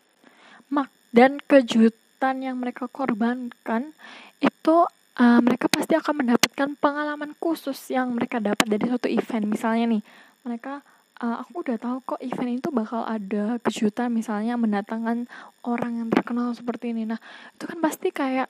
mak 0.68 0.90
dan 1.14 1.38
kejutan 1.40 2.42
yang 2.42 2.58
mereka 2.58 2.90
korbankan 2.90 3.94
itu 4.42 4.76
uh, 5.16 5.40
mereka 5.40 5.66
pasti 5.72 5.96
akan 5.96 6.24
mendapatkan 6.24 6.68
pengalaman 6.78 7.32
khusus 7.40 7.76
yang 7.92 8.12
mereka 8.12 8.40
dapat 8.40 8.66
dari 8.68 8.84
suatu 8.88 9.08
event. 9.08 9.44
Misalnya 9.48 9.84
nih, 9.98 10.02
mereka 10.44 10.84
uh, 11.20 11.42
aku 11.42 11.64
udah 11.64 11.76
tahu 11.80 11.96
kok 12.04 12.20
event 12.20 12.60
itu 12.60 12.68
bakal 12.72 13.02
ada 13.04 13.56
kejutan 13.64 14.12
misalnya 14.12 14.54
mendatangkan 14.60 15.28
orang 15.64 16.04
yang 16.04 16.08
terkenal 16.12 16.52
seperti 16.52 16.92
ini. 16.92 17.08
Nah, 17.08 17.20
itu 17.56 17.64
kan 17.64 17.78
pasti 17.80 18.08
kayak 18.12 18.48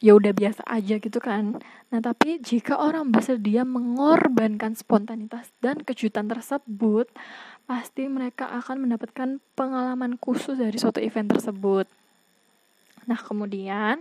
ya 0.00 0.16
udah 0.16 0.32
biasa 0.32 0.64
aja 0.64 0.96
gitu 0.96 1.20
kan. 1.20 1.60
Nah, 1.92 2.00
tapi 2.00 2.40
jika 2.40 2.80
orang 2.80 3.12
bersedia 3.12 3.68
mengorbankan 3.68 4.72
spontanitas 4.72 5.52
dan 5.60 5.84
kejutan 5.84 6.24
tersebut, 6.24 7.12
pasti 7.68 8.08
mereka 8.08 8.48
akan 8.48 8.88
mendapatkan 8.88 9.38
pengalaman 9.52 10.16
khusus 10.16 10.56
dari 10.56 10.80
suatu 10.80 10.98
event 11.04 11.36
tersebut. 11.36 11.86
Nah, 13.04 13.20
kemudian 13.20 14.00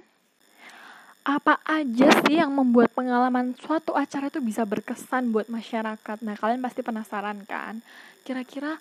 apa 1.23 1.59
aja 1.67 2.07
sih 2.25 2.39
yang 2.39 2.55
membuat 2.55 2.95
pengalaman 2.95 3.53
suatu 3.59 3.93
acara 3.93 4.31
itu 4.31 4.39
bisa 4.39 4.63
berkesan 4.63 5.29
buat 5.35 5.51
masyarakat? 5.51 6.17
Nah, 6.23 6.35
kalian 6.39 6.63
pasti 6.63 6.81
penasaran 6.81 7.43
kan? 7.43 7.83
Kira-kira 8.23 8.79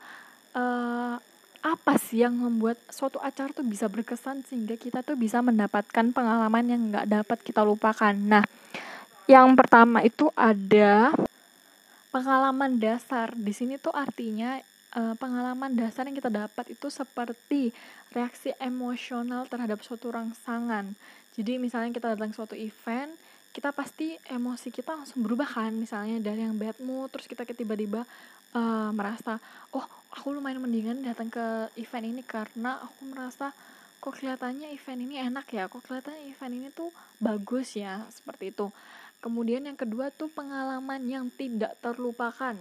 uh, 0.54 1.18
apa 1.58 1.94
sih 1.98 2.22
yang 2.22 2.38
membuat 2.38 2.78
suatu 2.88 3.18
acara 3.18 3.50
tuh 3.50 3.66
bisa 3.66 3.90
berkesan 3.90 4.46
sehingga 4.46 4.78
kita 4.78 5.02
tuh 5.02 5.18
bisa 5.18 5.42
mendapatkan 5.42 6.14
pengalaman 6.14 6.64
yang 6.70 6.82
nggak 6.94 7.06
dapat 7.10 7.38
kita 7.42 7.66
lupakan. 7.66 8.14
Nah, 8.14 8.46
yang 9.26 9.52
pertama 9.58 10.00
itu 10.06 10.30
ada 10.38 11.12
pengalaman 12.14 12.78
dasar. 12.78 13.34
Di 13.34 13.50
sini 13.52 13.76
tuh 13.76 13.92
artinya 13.92 14.56
uh, 14.96 15.14
pengalaman 15.18 15.74
dasar 15.74 16.06
yang 16.08 16.16
kita 16.16 16.30
dapat 16.32 16.72
itu 16.72 16.88
seperti 16.88 17.74
reaksi 18.14 18.54
emosional 18.62 19.44
terhadap 19.50 19.82
suatu 19.84 20.08
rangsangan. 20.08 20.94
Jadi 21.38 21.62
misalnya 21.62 21.94
kita 21.94 22.18
datang 22.18 22.34
suatu 22.34 22.58
event, 22.58 23.14
kita 23.54 23.70
pasti 23.72 24.14
emosi 24.28 24.68
kita 24.68 24.94
langsung 24.94 25.24
berubah 25.24 25.48
kan 25.48 25.72
misalnya 25.72 26.20
dari 26.20 26.44
yang 26.44 26.54
bad 26.54 26.78
mood 26.84 27.08
terus 27.10 27.26
kita 27.26 27.48
tiba-tiba 27.48 28.04
uh, 28.54 28.90
merasa 28.92 29.40
oh 29.72 29.82
aku 30.14 30.36
lumayan 30.36 30.62
mendingan 30.62 31.00
datang 31.02 31.32
ke 31.32 31.72
event 31.80 32.06
ini 32.06 32.22
karena 32.22 32.78
aku 32.84 33.08
merasa 33.08 33.50
kok 33.98 34.14
kelihatannya 34.14 34.70
event 34.70 35.00
ini 35.02 35.18
enak 35.18 35.46
ya 35.50 35.66
kok 35.66 35.82
kelihatannya 35.82 36.30
event 36.30 36.54
ini 36.54 36.68
tuh 36.70 36.94
bagus 37.18 37.74
ya 37.74 38.06
seperti 38.14 38.54
itu. 38.54 38.70
Kemudian 39.18 39.66
yang 39.66 39.74
kedua 39.74 40.14
tuh 40.14 40.30
pengalaman 40.30 41.02
yang 41.10 41.26
tidak 41.34 41.74
terlupakan 41.82 42.54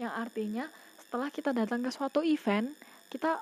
yang 0.00 0.10
artinya 0.10 0.66
setelah 0.98 1.30
kita 1.30 1.54
datang 1.54 1.86
ke 1.86 1.94
suatu 1.94 2.26
event 2.26 2.74
kita 3.06 3.38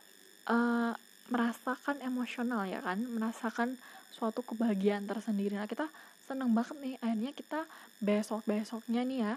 uh, 0.52 0.92
merasakan 1.32 2.02
emosional 2.04 2.68
ya 2.68 2.84
kan 2.84 3.00
merasakan 3.08 3.80
suatu 4.14 4.42
kebahagiaan 4.42 5.06
tersendiri 5.06 5.56
nah 5.56 5.66
kita 5.66 5.86
seneng 6.26 6.50
banget 6.54 6.76
nih 6.78 6.94
akhirnya 7.02 7.32
kita 7.34 7.60
besok 7.98 8.46
besoknya 8.46 9.02
nih 9.02 9.18
ya 9.26 9.34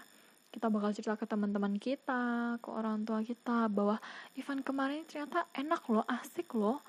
kita 0.54 0.70
bakal 0.70 0.94
cerita 0.94 1.18
ke 1.18 1.26
teman-teman 1.26 1.82
kita 1.82 2.58
ke 2.62 2.70
orang 2.70 3.02
tua 3.02 3.26
kita 3.26 3.66
bahwa 3.74 3.98
event 4.38 4.62
kemarin 4.62 5.02
ternyata 5.10 5.50
enak 5.58 5.82
loh 5.90 6.06
asik 6.06 6.54
loh 6.54 6.82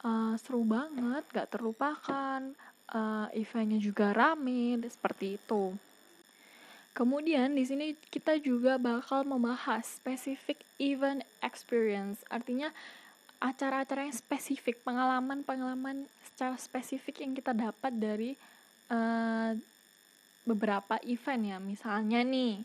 uh, 0.00 0.32
seru 0.40 0.64
banget 0.64 1.28
gak 1.28 1.52
terlupakan 1.52 2.40
uh, 2.96 3.28
eventnya 3.36 3.76
juga 3.76 4.16
rame 4.16 4.80
seperti 4.88 5.36
itu 5.36 5.76
Kemudian 6.90 7.54
di 7.54 7.62
sini 7.62 7.94
kita 8.10 8.34
juga 8.42 8.74
bakal 8.74 9.22
membahas 9.22 9.86
spesifik 9.86 10.58
event 10.82 11.22
experience. 11.38 12.26
Artinya 12.26 12.74
acara-acara 13.40 14.04
yang 14.04 14.14
spesifik, 14.14 14.84
pengalaman-pengalaman 14.84 16.04
secara 16.28 16.60
spesifik 16.60 17.24
yang 17.24 17.32
kita 17.32 17.56
dapat 17.56 17.92
dari 17.96 18.30
uh, 18.92 19.56
beberapa 20.44 21.00
event 21.08 21.42
ya. 21.48 21.58
Misalnya 21.58 22.20
nih, 22.20 22.60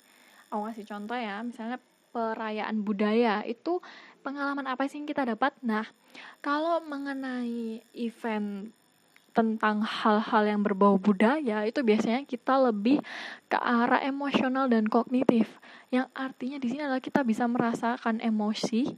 aku 0.52 0.68
kasih 0.72 0.86
contoh 0.86 1.16
ya, 1.16 1.40
misalnya 1.42 1.80
perayaan 2.12 2.84
budaya 2.84 3.44
itu 3.48 3.80
pengalaman 4.24 4.68
apa 4.68 4.88
sih 4.88 5.00
yang 5.00 5.08
kita 5.08 5.24
dapat? 5.24 5.56
Nah, 5.64 5.88
kalau 6.44 6.84
mengenai 6.84 7.84
event 7.96 8.72
tentang 9.36 9.84
hal-hal 9.84 10.48
yang 10.48 10.64
berbau 10.64 10.96
budaya 10.96 11.68
itu 11.68 11.84
biasanya 11.84 12.24
kita 12.24 12.56
lebih 12.72 13.04
ke 13.52 13.60
arah 13.60 14.00
emosional 14.00 14.72
dan 14.72 14.88
kognitif 14.88 15.60
yang 15.92 16.08
artinya 16.16 16.56
di 16.56 16.72
sini 16.72 16.88
adalah 16.88 17.04
kita 17.04 17.20
bisa 17.28 17.44
merasakan 17.44 18.24
emosi 18.24 18.96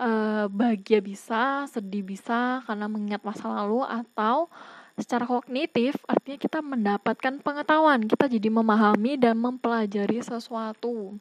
uh, 0.00 0.46
bahagia 0.48 1.00
bisa, 1.00 1.66
sedih 1.68 2.04
bisa 2.04 2.64
karena 2.64 2.86
mengingat 2.88 3.24
masa 3.24 3.48
lalu 3.48 3.84
atau 3.84 4.48
secara 4.96 5.28
kognitif 5.28 6.00
artinya 6.08 6.38
kita 6.40 6.58
mendapatkan 6.64 7.34
pengetahuan, 7.44 8.00
kita 8.08 8.32
jadi 8.32 8.48
memahami 8.48 9.20
dan 9.20 9.36
mempelajari 9.36 10.24
sesuatu. 10.24 11.20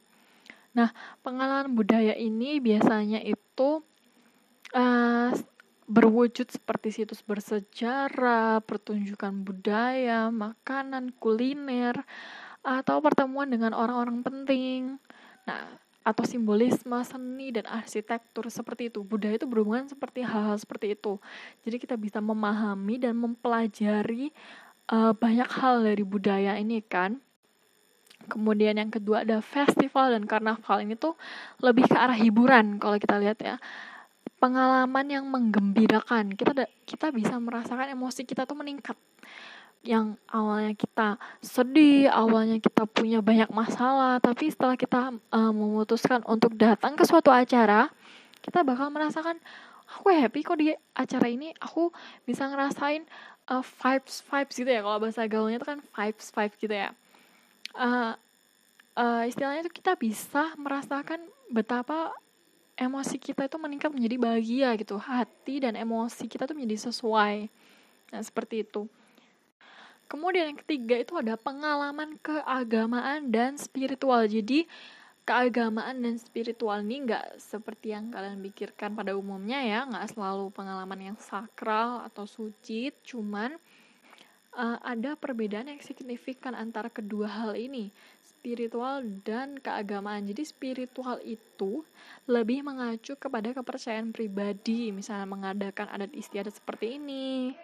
Nah, 0.76 0.92
pengalaman 1.24 1.76
budaya 1.76 2.16
ini 2.16 2.60
biasanya 2.60 3.20
itu 3.24 3.84
uh, 4.76 5.32
berwujud 5.86 6.50
seperti 6.50 6.92
situs 6.92 7.22
bersejarah, 7.22 8.60
pertunjukan 8.66 9.46
budaya, 9.46 10.34
makanan, 10.34 11.14
kuliner, 11.22 11.96
atau 12.66 12.98
pertemuan 13.00 13.48
dengan 13.48 13.78
orang-orang 13.78 14.26
penting. 14.26 14.98
Nah, 15.46 15.85
atau 16.06 16.22
simbolisme 16.22 16.94
seni 17.02 17.50
dan 17.50 17.66
arsitektur 17.66 18.46
seperti 18.54 18.94
itu. 18.94 19.02
Budaya 19.02 19.42
itu 19.42 19.50
berhubungan 19.50 19.90
seperti 19.90 20.22
hal-hal 20.22 20.54
seperti 20.62 20.94
itu. 20.94 21.18
Jadi 21.66 21.82
kita 21.82 21.98
bisa 21.98 22.22
memahami 22.22 23.02
dan 23.02 23.18
mempelajari 23.18 24.30
uh, 24.94 25.18
banyak 25.18 25.50
hal 25.50 25.82
dari 25.82 26.06
budaya 26.06 26.62
ini 26.62 26.86
kan. 26.86 27.18
Kemudian 28.30 28.78
yang 28.78 28.94
kedua 28.94 29.26
ada 29.26 29.42
festival 29.42 30.14
dan 30.14 30.30
karnaval 30.30 30.86
ini 30.86 30.94
tuh 30.94 31.18
lebih 31.62 31.90
ke 31.90 31.98
arah 31.98 32.18
hiburan 32.18 32.78
kalau 32.78 33.02
kita 33.02 33.18
lihat 33.18 33.42
ya. 33.42 33.58
Pengalaman 34.38 35.10
yang 35.10 35.26
menggembirakan. 35.26 36.38
Kita 36.38 36.70
kita 36.86 37.10
bisa 37.10 37.42
merasakan 37.42 37.98
emosi 37.98 38.30
kita 38.30 38.46
tuh 38.46 38.62
meningkat 38.62 38.94
yang 39.86 40.18
awalnya 40.28 40.74
kita 40.74 41.22
sedih, 41.40 42.10
awalnya 42.10 42.58
kita 42.58 42.90
punya 42.90 43.22
banyak 43.22 43.48
masalah, 43.54 44.18
tapi 44.18 44.50
setelah 44.50 44.74
kita 44.74 45.14
uh, 45.14 45.54
memutuskan 45.54 46.26
untuk 46.26 46.58
datang 46.58 46.98
ke 46.98 47.06
suatu 47.06 47.30
acara, 47.30 47.94
kita 48.42 48.66
bakal 48.66 48.90
merasakan 48.90 49.38
aku 49.86 50.10
happy 50.10 50.42
kok 50.42 50.58
di 50.58 50.74
acara 50.98 51.28
ini 51.30 51.54
aku 51.62 51.94
bisa 52.26 52.50
ngerasain 52.50 53.06
uh, 53.50 53.62
vibes 53.62 54.26
vibes 54.26 54.56
gitu 54.58 54.70
ya. 54.70 54.82
Kalau 54.82 54.98
bahasa 54.98 55.22
gaulnya 55.30 55.62
itu 55.62 55.68
kan 55.70 55.80
vibes 55.82 56.28
vibes 56.34 56.58
gitu 56.58 56.76
ya. 56.76 56.90
Uh, 57.78 58.14
uh, 58.98 59.24
istilahnya 59.30 59.66
itu 59.66 59.74
kita 59.74 59.94
bisa 59.94 60.54
merasakan 60.58 61.22
betapa 61.54 62.12
emosi 62.76 63.16
kita 63.22 63.48
itu 63.48 63.58
meningkat 63.62 63.94
menjadi 63.94 64.18
bahagia 64.18 64.70
gitu. 64.82 64.98
Hati 64.98 65.62
dan 65.62 65.78
emosi 65.78 66.26
kita 66.26 66.50
tuh 66.50 66.58
menjadi 66.58 66.90
sesuai. 66.90 67.48
Nah 68.12 68.22
seperti 68.26 68.66
itu 68.66 68.90
Kemudian 70.06 70.54
yang 70.54 70.60
ketiga 70.62 70.96
itu 71.02 71.14
ada 71.18 71.34
pengalaman 71.34 72.22
keagamaan 72.22 73.34
dan 73.34 73.58
spiritual. 73.58 74.30
Jadi 74.30 74.70
keagamaan 75.26 76.06
dan 76.06 76.22
spiritual 76.22 76.86
ini 76.86 77.10
nggak 77.10 77.42
seperti 77.42 77.98
yang 77.98 78.14
kalian 78.14 78.38
pikirkan 78.46 78.94
pada 78.94 79.18
umumnya 79.18 79.58
ya, 79.66 79.82
nggak 79.90 80.14
selalu 80.14 80.54
pengalaman 80.54 81.14
yang 81.14 81.18
sakral 81.18 82.06
atau 82.06 82.30
suci, 82.30 82.94
cuman 83.02 83.58
uh, 84.54 84.78
ada 84.86 85.18
perbedaan 85.18 85.74
yang 85.74 85.82
signifikan 85.82 86.54
antara 86.54 86.94
kedua 86.94 87.26
hal 87.26 87.58
ini, 87.58 87.90
spiritual 88.22 89.02
dan 89.26 89.58
keagamaan. 89.58 90.30
Jadi 90.30 90.46
spiritual 90.46 91.18
itu 91.26 91.82
lebih 92.30 92.62
mengacu 92.62 93.18
kepada 93.18 93.50
kepercayaan 93.58 94.14
pribadi, 94.14 94.94
misalnya 94.94 95.26
mengadakan 95.26 95.90
adat 95.90 96.14
istiadat 96.14 96.54
seperti 96.54 97.02
ini, 97.02 97.58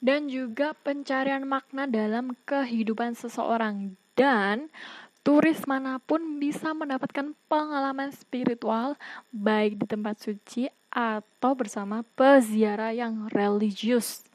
dan 0.00 0.32
juga 0.32 0.72
pencarian 0.80 1.44
makna 1.44 1.84
dalam 1.84 2.32
kehidupan 2.48 3.12
seseorang 3.12 3.94
dan 4.16 4.72
turis 5.20 5.68
mana 5.68 6.00
pun 6.00 6.40
bisa 6.40 6.72
mendapatkan 6.72 7.36
pengalaman 7.46 8.08
spiritual 8.16 8.96
baik 9.28 9.76
di 9.76 9.84
tempat 9.84 10.16
suci 10.16 10.72
atau 10.90 11.52
bersama 11.54 12.02
peziarah 12.16 12.90
yang 12.90 13.28
religius. 13.30 14.26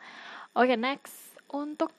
Oke, 0.55 0.71
okay, 0.71 0.77
next. 0.79 1.13
Untuk 1.51 1.91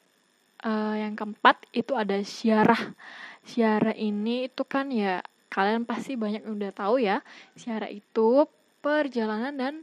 uh, 0.65 0.97
yang 0.97 1.19
keempat 1.19 1.67
itu 1.75 1.93
ada 1.93 2.17
syarah. 2.25 2.97
Syarah 3.45 3.95
ini 3.95 4.49
itu 4.49 4.63
kan 4.65 4.89
ya 4.89 5.21
kalian 5.53 5.85
pasti 5.85 6.17
banyak 6.17 6.47
yang 6.47 6.57
udah 6.57 6.73
tahu 6.73 6.97
ya. 7.03 7.21
Syarah 7.59 7.91
itu 7.91 8.49
perjalanan 8.81 9.55
dan 9.59 9.75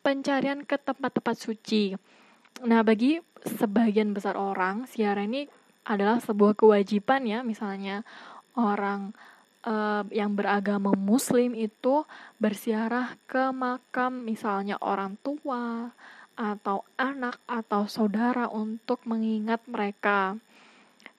pencarian 0.00 0.64
ke 0.64 0.80
tempat-tempat 0.80 1.36
suci. 1.36 1.94
Nah, 2.64 2.80
bagi 2.80 3.20
sebagian 3.44 4.16
besar 4.16 4.40
orang, 4.40 4.88
siara 4.88 5.28
ini 5.28 5.44
adalah 5.84 6.16
sebuah 6.24 6.56
kewajiban 6.56 7.28
ya, 7.28 7.44
misalnya 7.44 8.00
orang 8.56 9.12
uh, 9.68 10.08
yang 10.08 10.32
beragama 10.32 10.96
muslim 10.96 11.52
itu 11.52 12.08
bersiarah 12.40 13.20
ke 13.28 13.52
makam 13.52 14.24
misalnya 14.24 14.80
orang 14.80 15.20
tua 15.20 15.92
atau 16.36 16.84
anak 16.96 17.40
atau 17.44 17.84
saudara 17.84 18.48
untuk 18.48 19.04
mengingat 19.04 19.60
mereka. 19.68 20.40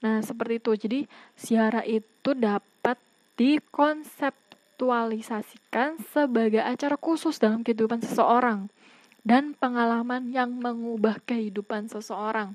Nah, 0.02 0.26
seperti 0.26 0.58
itu. 0.58 0.74
Jadi, 0.74 1.06
siara 1.38 1.86
itu 1.86 2.34
dapat 2.34 2.98
dikonseptualisasikan 3.38 6.02
sebagai 6.10 6.66
acara 6.66 6.98
khusus 6.98 7.38
dalam 7.38 7.62
kehidupan 7.62 8.02
seseorang 8.02 8.74
dan 9.26 9.58
pengalaman 9.58 10.30
yang 10.30 10.52
mengubah 10.54 11.22
kehidupan 11.26 11.90
seseorang. 11.90 12.54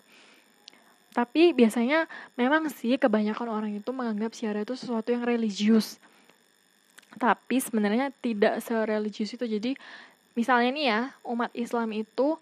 Tapi 1.12 1.52
biasanya 1.52 2.08
memang 2.40 2.72
sih 2.72 2.96
kebanyakan 2.96 3.48
orang 3.52 3.72
itu 3.76 3.92
menganggap 3.92 4.32
siara 4.32 4.64
itu 4.64 4.72
sesuatu 4.72 5.12
yang 5.12 5.28
religius. 5.28 6.00
Tapi 7.20 7.60
sebenarnya 7.60 8.08
tidak 8.24 8.64
sereligius 8.64 9.36
itu. 9.36 9.44
Jadi 9.44 9.76
misalnya 10.32 10.70
nih 10.72 10.86
ya, 10.88 11.00
umat 11.28 11.52
Islam 11.52 11.92
itu 11.92 12.40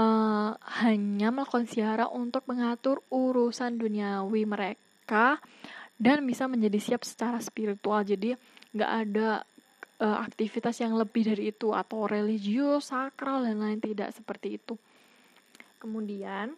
uh, 0.00 0.50
hanya 0.80 1.28
melakukan 1.28 1.68
siara 1.68 2.08
untuk 2.08 2.48
mengatur 2.48 3.04
urusan 3.12 3.76
duniawi 3.76 4.48
mereka 4.48 5.36
dan 6.00 6.24
bisa 6.24 6.48
menjadi 6.48 6.80
siap 6.80 7.04
secara 7.04 7.36
spiritual. 7.44 8.00
Jadi 8.08 8.32
nggak 8.72 8.92
ada 9.04 9.44
uh, 10.02 10.18
aktivitas 10.24 10.78
yang 10.82 10.94
lebih 10.94 11.26
dari 11.26 11.50
itu 11.50 11.74
atau 11.74 12.06
religius, 12.06 12.90
sakral 12.90 13.44
dan 13.46 13.58
lain 13.62 13.80
tidak 13.82 14.14
seperti 14.14 14.58
itu. 14.58 14.74
Kemudian 15.78 16.54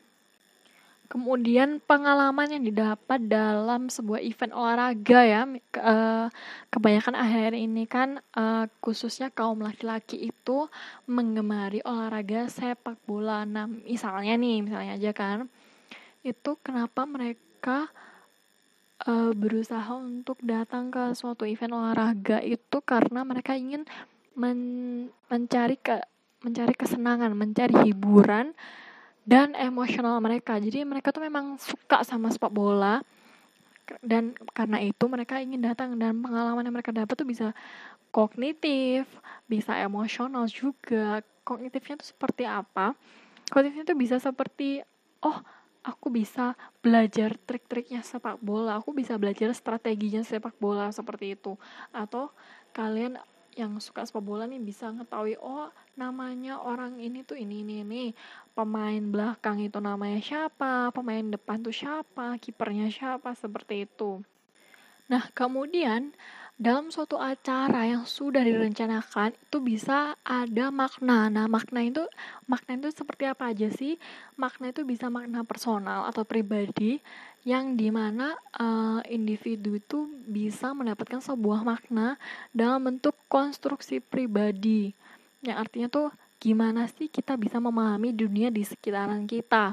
kemudian 1.11 1.83
pengalaman 1.83 2.55
yang 2.55 2.63
didapat 2.63 3.19
dalam 3.27 3.91
sebuah 3.91 4.23
event 4.23 4.55
olahraga 4.55 5.21
ya 5.27 5.43
uh, 5.83 6.31
kebanyakan 6.71 7.19
akhir 7.19 7.59
ini 7.59 7.83
kan 7.91 8.23
uh, 8.39 8.71
khususnya 8.79 9.35
kaum 9.35 9.59
laki-laki 9.59 10.31
itu 10.31 10.71
menggemari 11.11 11.83
olahraga 11.83 12.47
sepak 12.47 12.95
bola 13.11 13.43
nah 13.43 13.67
misalnya 13.67 14.39
nih 14.39 14.63
misalnya 14.63 14.95
aja 14.95 15.11
kan 15.11 15.51
itu 16.23 16.55
kenapa 16.63 17.03
mereka 17.11 17.91
uh, 19.07 19.33
berusaha 19.33 19.93
untuk 19.97 20.37
datang 20.45 20.93
ke 20.93 21.13
suatu 21.17 21.49
event 21.49 21.77
olahraga 21.77 22.43
itu 22.45 22.83
karena 22.85 23.25
mereka 23.25 23.57
ingin 23.57 23.87
men 24.37 24.59
mencari 25.29 25.77
ke 25.77 26.01
mencari 26.41 26.73
kesenangan, 26.73 27.37
mencari 27.37 27.77
hiburan 27.85 28.57
dan 29.29 29.53
emosional 29.57 30.17
mereka. 30.25 30.57
Jadi 30.57 30.83
mereka 30.89 31.13
tuh 31.13 31.21
memang 31.25 31.61
suka 31.61 32.01
sama 32.03 32.33
sepak 32.33 32.49
bola 32.49 33.05
dan 34.01 34.33
karena 34.55 34.81
itu 34.81 35.05
mereka 35.11 35.43
ingin 35.43 35.61
datang 35.61 35.99
dan 36.01 36.17
pengalaman 36.23 36.65
yang 36.65 36.75
mereka 36.75 36.95
dapat 36.95 37.15
tuh 37.15 37.29
bisa 37.29 37.53
kognitif, 38.15 39.07
bisa 39.47 39.77
emosional 39.83 40.49
juga. 40.49 41.21
Kognitifnya 41.45 41.99
itu 42.01 42.07
seperti 42.15 42.47
apa? 42.47 42.95
Kognitifnya 43.51 43.93
itu 43.93 43.97
bisa 43.99 44.17
seperti 44.23 44.81
oh, 45.21 45.45
aku 45.81 46.13
bisa 46.13 46.57
belajar 46.85 47.37
trik-triknya 47.49 48.05
sepak 48.05 48.37
bola, 48.41 48.77
aku 48.77 48.93
bisa 48.93 49.17
belajar 49.17 49.53
strateginya 49.57 50.21
sepak 50.21 50.57
bola 50.61 50.93
seperti 50.93 51.37
itu. 51.37 51.57
Atau 51.93 52.33
kalian 52.77 53.19
yang 53.59 53.77
suka 53.83 54.07
sepak 54.07 54.23
bola 54.23 54.47
nih 54.47 54.63
bisa 54.63 54.89
ngetahui 54.95 55.35
oh 55.43 55.69
namanya 55.99 56.63
orang 56.63 57.03
ini 57.03 57.27
tuh 57.27 57.35
ini 57.35 57.67
ini 57.67 57.83
ini 57.83 58.05
pemain 58.55 59.03
belakang 59.03 59.59
itu 59.59 59.83
namanya 59.83 60.23
siapa 60.23 60.95
pemain 60.95 61.27
depan 61.27 61.59
tuh 61.59 61.75
siapa 61.75 62.39
kipernya 62.39 62.87
siapa 62.89 63.35
seperti 63.35 63.91
itu 63.91 64.23
nah 65.11 65.27
kemudian 65.35 66.15
dalam 66.61 66.93
suatu 66.93 67.17
acara 67.17 67.89
yang 67.89 68.05
sudah 68.05 68.45
direncanakan 68.45 69.33
itu 69.33 69.59
bisa 69.65 70.13
ada 70.21 70.69
makna. 70.69 71.33
Nah, 71.33 71.49
makna 71.49 71.81
itu 71.81 72.05
makna 72.45 72.77
itu 72.77 72.93
seperti 72.93 73.25
apa 73.25 73.49
aja 73.49 73.73
sih? 73.73 73.97
Makna 74.37 74.69
itu 74.69 74.85
bisa 74.85 75.09
makna 75.09 75.41
personal 75.41 76.05
atau 76.05 76.21
pribadi 76.29 77.01
yang 77.49 77.81
di 77.81 77.89
mana 77.89 78.37
uh, 78.61 79.01
individu 79.09 79.81
itu 79.81 80.05
bisa 80.29 80.77
mendapatkan 80.77 81.25
sebuah 81.25 81.65
makna 81.65 82.21
dalam 82.53 82.85
bentuk 82.85 83.17
konstruksi 83.33 84.05
pribadi. 84.05 84.93
Yang 85.41 85.57
artinya 85.57 85.89
tuh 85.89 86.09
gimana 86.37 86.85
sih 86.93 87.09
kita 87.09 87.41
bisa 87.41 87.57
memahami 87.57 88.13
dunia 88.13 88.53
di 88.53 88.61
sekitaran 88.69 89.25
kita. 89.25 89.73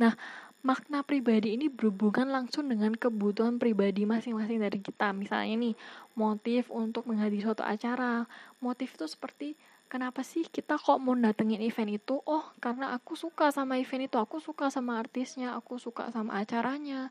Nah, 0.00 0.16
makna 0.62 1.02
pribadi 1.02 1.58
ini 1.58 1.66
berhubungan 1.66 2.30
langsung 2.30 2.70
dengan 2.70 2.94
kebutuhan 2.94 3.58
pribadi 3.58 4.06
masing-masing 4.06 4.62
dari 4.62 4.78
kita. 4.78 5.10
Misalnya 5.10 5.58
nih, 5.58 5.74
motif 6.14 6.70
untuk 6.70 7.06
menghadiri 7.10 7.42
suatu 7.42 7.66
acara. 7.66 8.30
Motif 8.62 8.94
itu 8.94 9.06
seperti 9.10 9.58
kenapa 9.90 10.22
sih 10.22 10.46
kita 10.46 10.78
kok 10.78 11.02
mau 11.02 11.18
datengin 11.18 11.58
event 11.60 11.98
itu? 11.98 12.22
Oh, 12.22 12.46
karena 12.62 12.94
aku 12.94 13.18
suka 13.18 13.50
sama 13.50 13.76
event 13.76 14.06
itu, 14.06 14.16
aku 14.16 14.38
suka 14.38 14.70
sama 14.70 15.02
artisnya, 15.02 15.58
aku 15.58 15.82
suka 15.82 16.14
sama 16.14 16.38
acaranya. 16.38 17.10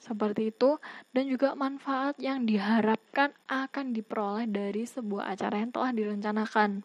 Seperti 0.00 0.50
itu 0.50 0.80
dan 1.14 1.28
juga 1.30 1.54
manfaat 1.54 2.18
yang 2.18 2.42
diharapkan 2.48 3.36
akan 3.46 3.92
diperoleh 3.94 4.48
dari 4.48 4.82
sebuah 4.88 5.30
acara 5.30 5.62
yang 5.62 5.70
telah 5.70 5.92
direncanakan. 5.92 6.82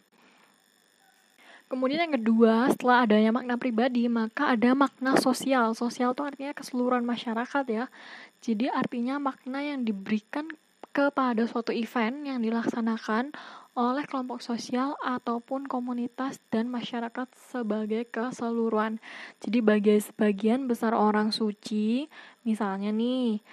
Kemudian 1.75 2.07
yang 2.07 2.15
kedua, 2.15 2.71
setelah 2.71 3.03
adanya 3.03 3.35
makna 3.35 3.59
pribadi, 3.59 4.07
maka 4.07 4.55
ada 4.55 4.71
makna 4.71 5.19
sosial. 5.19 5.75
Sosial 5.75 6.15
itu 6.15 6.23
artinya 6.23 6.55
keseluruhan 6.55 7.03
masyarakat 7.03 7.65
ya. 7.67 7.91
Jadi 8.39 8.71
artinya 8.71 9.19
makna 9.19 9.59
yang 9.59 9.83
diberikan 9.83 10.47
kepada 10.95 11.43
suatu 11.43 11.75
event 11.75 12.23
yang 12.23 12.39
dilaksanakan 12.39 13.35
oleh 13.75 14.07
kelompok 14.07 14.39
sosial 14.39 14.95
ataupun 15.03 15.67
komunitas 15.67 16.39
dan 16.47 16.71
masyarakat 16.71 17.27
sebagai 17.51 18.07
keseluruhan. 18.07 19.03
Jadi 19.43 19.59
bagi 19.59 19.99
sebagian 19.99 20.71
besar 20.71 20.95
orang 20.95 21.35
suci, 21.35 22.07
misalnya 22.47 22.95
nih, 22.95 23.43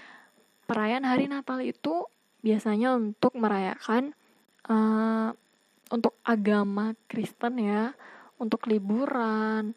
perayaan 0.70 1.02
hari 1.02 1.26
Natal 1.26 1.58
itu 1.58 2.06
biasanya 2.38 2.94
untuk 2.94 3.34
merayakan 3.34 4.14
uh, 4.70 5.34
untuk 5.92 6.16
agama 6.24 6.96
Kristen 7.04 7.60
ya, 7.60 7.92
untuk 8.40 8.64
liburan. 8.66 9.76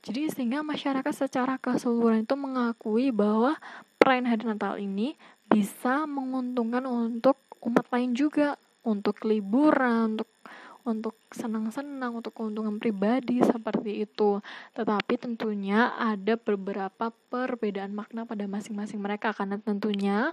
Jadi 0.00 0.32
sehingga 0.32 0.64
masyarakat 0.64 1.12
secara 1.12 1.60
keseluruhan 1.60 2.24
itu 2.24 2.32
mengakui 2.32 3.12
bahwa 3.12 3.60
perayaan 4.00 4.32
hari 4.32 4.44
Natal 4.48 4.80
ini 4.80 5.20
bisa 5.44 6.08
menguntungkan 6.08 6.88
untuk 6.88 7.36
umat 7.60 7.84
lain 7.92 8.16
juga, 8.16 8.56
untuk 8.80 9.20
liburan, 9.28 10.16
untuk 10.16 10.32
untuk 10.80 11.12
senang-senang, 11.28 12.16
untuk 12.16 12.32
keuntungan 12.32 12.80
pribadi 12.80 13.44
seperti 13.44 14.08
itu. 14.08 14.40
Tetapi 14.72 15.20
tentunya 15.20 15.92
ada 15.92 16.40
beberapa 16.40 17.12
perbedaan 17.28 17.92
makna 17.92 18.24
pada 18.24 18.48
masing-masing 18.48 18.96
mereka 18.96 19.36
karena 19.36 19.60
tentunya 19.60 20.32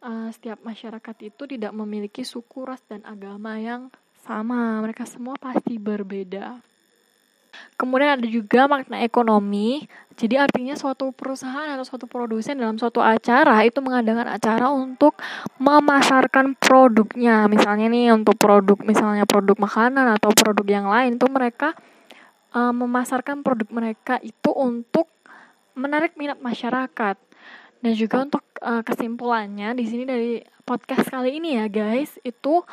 uh, 0.00 0.28
setiap 0.32 0.64
masyarakat 0.64 1.16
itu 1.20 1.42
tidak 1.44 1.72
memiliki 1.76 2.24
suku, 2.24 2.64
ras 2.64 2.80
dan 2.88 3.04
agama 3.04 3.60
yang 3.60 3.92
sama, 4.28 4.84
mereka 4.84 5.08
semua 5.08 5.40
pasti 5.40 5.80
berbeda. 5.80 6.60
Kemudian 7.80 8.18
ada 8.20 8.26
juga 8.28 8.66
makna 8.68 9.00
ekonomi. 9.00 9.86
Jadi 10.18 10.34
artinya 10.34 10.74
suatu 10.74 11.14
perusahaan 11.14 11.78
atau 11.78 11.86
suatu 11.86 12.10
produsen 12.10 12.58
dalam 12.58 12.74
suatu 12.74 12.98
acara 12.98 13.62
itu 13.62 13.78
mengadakan 13.78 14.28
acara 14.34 14.66
untuk 14.68 15.14
memasarkan 15.62 16.58
produknya. 16.58 17.46
Misalnya 17.46 17.86
nih 17.86 18.12
untuk 18.12 18.34
produk 18.36 18.76
misalnya 18.82 19.24
produk 19.24 19.54
makanan 19.56 20.18
atau 20.18 20.34
produk 20.34 20.66
yang 20.66 20.86
lain 20.90 21.16
itu 21.16 21.26
mereka 21.30 21.72
uh, 22.52 22.74
memasarkan 22.74 23.46
produk 23.46 23.70
mereka 23.70 24.18
itu 24.26 24.50
untuk 24.50 25.06
menarik 25.78 26.18
minat 26.18 26.42
masyarakat. 26.42 27.16
Dan 27.78 27.92
juga 27.94 28.26
untuk 28.26 28.42
uh, 28.58 28.82
kesimpulannya 28.82 29.70
di 29.78 29.86
sini 29.86 30.02
dari 30.02 30.42
podcast 30.66 31.14
kali 31.14 31.38
ini 31.38 31.62
ya 31.62 31.70
guys, 31.70 32.18
itu 32.26 32.66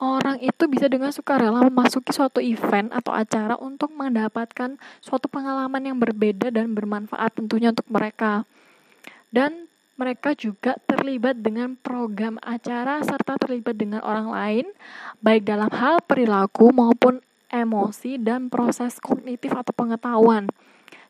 orang 0.00 0.40
itu 0.40 0.64
bisa 0.66 0.88
dengan 0.88 1.12
sukarela 1.12 1.60
memasuki 1.68 2.10
suatu 2.10 2.40
event 2.40 2.88
atau 2.90 3.12
acara 3.12 3.54
untuk 3.60 3.92
mendapatkan 3.92 4.80
suatu 5.04 5.28
pengalaman 5.28 5.84
yang 5.84 6.00
berbeda 6.00 6.48
dan 6.48 6.72
bermanfaat 6.72 7.36
tentunya 7.36 7.70
untuk 7.70 7.86
mereka. 7.92 8.48
Dan 9.28 9.68
mereka 10.00 10.32
juga 10.32 10.80
terlibat 10.88 11.44
dengan 11.44 11.76
program 11.76 12.40
acara 12.40 13.04
serta 13.04 13.36
terlibat 13.36 13.76
dengan 13.76 14.00
orang 14.00 14.32
lain, 14.32 14.66
baik 15.20 15.44
dalam 15.44 15.68
hal 15.68 16.00
perilaku 16.00 16.72
maupun 16.72 17.20
emosi 17.52 18.16
dan 18.16 18.48
proses 18.48 18.96
kognitif 18.96 19.52
atau 19.52 19.76
pengetahuan. 19.76 20.48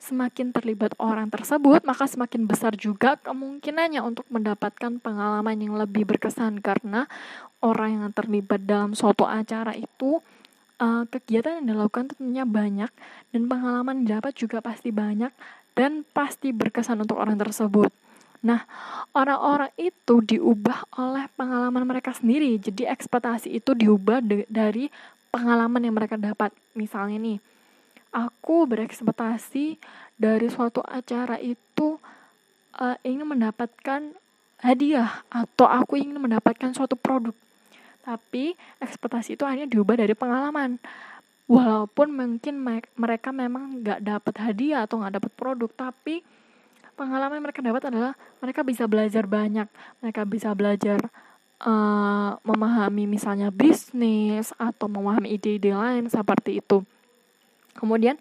Semakin 0.00 0.56
terlibat 0.56 0.96
orang 0.96 1.28
tersebut, 1.28 1.84
maka 1.84 2.08
semakin 2.08 2.48
besar 2.48 2.72
juga 2.72 3.20
kemungkinannya 3.20 4.00
untuk 4.00 4.24
mendapatkan 4.32 4.96
pengalaman 4.96 5.60
yang 5.60 5.76
lebih 5.76 6.08
berkesan 6.08 6.64
karena 6.64 7.04
orang 7.60 8.00
yang 8.00 8.10
terlibat 8.16 8.64
dalam 8.64 8.96
suatu 8.96 9.28
acara 9.28 9.76
itu 9.76 10.24
uh, 10.80 11.04
kegiatan 11.04 11.60
yang 11.60 11.76
dilakukan 11.76 12.16
tentunya 12.16 12.48
banyak 12.48 12.90
dan 13.30 13.42
pengalaman 13.44 14.02
yang 14.02 14.18
didapat 14.18 14.32
juga 14.40 14.58
pasti 14.64 14.88
banyak 14.88 15.30
dan 15.76 16.02
pasti 16.16 16.50
berkesan 16.50 17.04
untuk 17.04 17.20
orang 17.20 17.36
tersebut. 17.36 17.92
Nah, 18.40 18.64
orang-orang 19.12 19.68
itu 19.76 20.24
diubah 20.24 20.88
oleh 20.96 21.28
pengalaman 21.36 21.84
mereka 21.84 22.16
sendiri. 22.16 22.56
Jadi 22.56 22.88
ekspektasi 22.88 23.52
itu 23.52 23.76
diubah 23.76 24.24
dari 24.48 24.88
pengalaman 25.28 25.84
yang 25.84 25.92
mereka 25.92 26.16
dapat. 26.16 26.48
Misalnya 26.72 27.20
nih, 27.20 27.36
aku 28.10 28.66
berekspektasi 28.66 29.78
dari 30.18 30.46
suatu 30.50 30.82
acara 30.82 31.38
itu 31.38 31.96
uh, 32.76 32.96
ingin 33.06 33.26
mendapatkan 33.26 34.14
hadiah 34.60 35.24
atau 35.32 35.66
aku 35.66 35.96
ingin 35.96 36.20
mendapatkan 36.20 36.70
suatu 36.76 36.94
produk. 36.94 37.32
Tapi 38.04 38.58
ekspektasi 38.82 39.38
itu 39.38 39.44
hanya 39.46 39.64
diubah 39.64 39.96
dari 39.96 40.12
pengalaman. 40.12 40.76
Walaupun 41.50 42.14
mungkin 42.14 42.62
mereka 42.94 43.34
memang 43.34 43.82
nggak 43.82 44.00
dapat 44.06 44.34
hadiah 44.38 44.86
atau 44.86 45.02
nggak 45.02 45.18
dapat 45.18 45.32
produk, 45.34 45.70
tapi 45.74 46.22
pengalaman 46.94 47.40
yang 47.40 47.46
mereka 47.50 47.60
dapat 47.64 47.82
adalah 47.90 48.12
mereka 48.38 48.60
bisa 48.62 48.86
belajar 48.86 49.24
banyak. 49.26 49.66
Mereka 49.98 50.22
bisa 50.30 50.54
belajar 50.54 51.00
uh, 51.64 52.38
memahami 52.46 53.04
misalnya 53.10 53.50
bisnis 53.50 54.54
atau 54.56 54.86
memahami 54.86 55.34
ide-ide 55.34 55.74
lain 55.74 56.06
seperti 56.06 56.62
itu. 56.62 56.86
Kemudian 57.74 58.16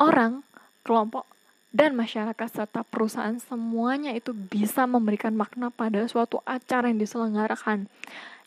orang, 0.00 0.42
kelompok, 0.82 1.24
dan 1.72 1.96
masyarakat 1.96 2.48
serta 2.52 2.84
perusahaan 2.84 3.40
semuanya 3.40 4.12
itu 4.12 4.36
bisa 4.36 4.84
memberikan 4.84 5.32
makna 5.32 5.72
pada 5.72 6.04
suatu 6.04 6.44
acara 6.44 6.92
yang 6.92 7.00
diselenggarakan 7.00 7.88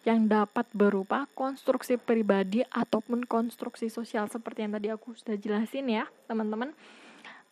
yang 0.06 0.30
dapat 0.30 0.70
berupa 0.70 1.26
konstruksi 1.34 1.98
pribadi 1.98 2.62
ataupun 2.70 3.26
konstruksi 3.26 3.90
sosial 3.90 4.30
seperti 4.30 4.62
yang 4.62 4.78
tadi 4.78 4.88
aku 4.94 5.18
sudah 5.18 5.34
jelasin 5.34 5.90
ya 5.90 6.06
teman-teman. 6.30 6.70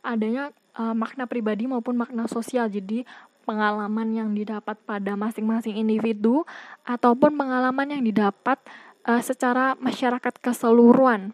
Adanya 0.05 0.53
uh, 0.77 0.93
makna 0.93 1.25
pribadi 1.25 1.65
maupun 1.65 1.97
makna 1.97 2.29
sosial 2.29 2.69
jadi 2.69 3.01
pengalaman 3.43 4.13
yang 4.13 4.29
didapat 4.37 4.77
pada 4.85 5.17
masing-masing 5.17 5.81
individu 5.81 6.45
ataupun 6.85 7.33
pengalaman 7.33 7.97
yang 7.97 8.03
didapat 8.05 8.61
uh, 9.09 9.19
secara 9.25 9.73
masyarakat 9.81 10.37
keseluruhan 10.37 11.33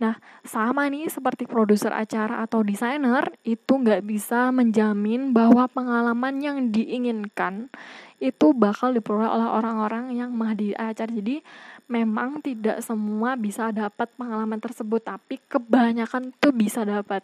Nah, 0.00 0.16
sama 0.40 0.88
nih 0.88 1.12
seperti 1.12 1.44
produser 1.44 1.92
acara 1.92 2.40
atau 2.40 2.64
desainer, 2.64 3.28
itu 3.44 3.68
nggak 3.76 4.00
bisa 4.00 4.48
menjamin 4.48 5.36
bahwa 5.36 5.68
pengalaman 5.68 6.40
yang 6.40 6.58
diinginkan 6.72 7.68
itu 8.16 8.56
bakal 8.56 8.96
diperoleh 8.96 9.28
oleh 9.28 9.48
orang-orang 9.48 10.16
yang 10.16 10.32
menghadiri 10.32 10.72
acara. 10.80 11.12
Jadi, 11.12 11.44
memang 11.84 12.40
tidak 12.40 12.80
semua 12.80 13.36
bisa 13.36 13.68
dapat 13.76 14.08
pengalaman 14.16 14.56
tersebut, 14.56 15.04
tapi 15.04 15.36
kebanyakan 15.44 16.32
tuh 16.40 16.56
bisa 16.56 16.80
dapat. 16.88 17.20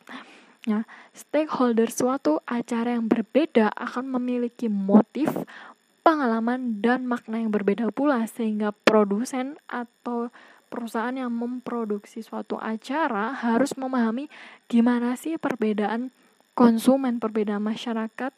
Nah, 0.68 0.84
stakeholder 1.16 1.88
suatu 1.88 2.44
acara 2.44 2.92
yang 2.92 3.08
berbeda 3.08 3.72
akan 3.72 4.20
memiliki 4.20 4.68
motif, 4.68 5.32
pengalaman 6.04 6.78
dan 6.84 7.02
makna 7.02 7.40
yang 7.42 7.50
berbeda 7.50 7.90
pula 7.90 8.26
sehingga 8.30 8.70
produsen 8.70 9.58
atau 9.66 10.30
perusahaan 10.66 11.14
yang 11.14 11.30
memproduksi 11.30 12.20
suatu 12.20 12.58
acara 12.58 13.32
harus 13.34 13.74
memahami 13.78 14.26
gimana 14.66 15.14
sih 15.14 15.38
perbedaan 15.38 16.10
konsumen, 16.56 17.20
perbedaan 17.20 17.62
masyarakat 17.62 18.32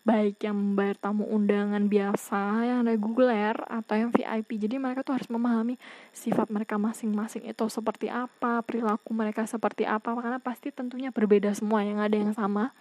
baik 0.00 0.40
yang 0.48 0.56
membayar 0.56 0.96
tamu 0.96 1.28
undangan 1.28 1.84
biasa 1.84 2.64
yang 2.64 2.88
reguler 2.88 3.52
atau 3.68 3.94
yang 4.00 4.08
VIP 4.08 4.56
jadi 4.56 4.80
mereka 4.80 5.04
tuh 5.04 5.12
harus 5.12 5.28
memahami 5.28 5.76
sifat 6.08 6.48
mereka 6.48 6.80
masing-masing 6.80 7.44
itu 7.44 7.64
seperti 7.68 8.08
apa 8.08 8.64
perilaku 8.64 9.12
mereka 9.12 9.44
seperti 9.44 9.84
apa 9.84 10.16
karena 10.16 10.40
pasti 10.40 10.72
tentunya 10.72 11.12
berbeda 11.12 11.52
semua 11.52 11.84
yang 11.84 12.00
ada 12.00 12.16
yang 12.16 12.32
sama. 12.32 12.72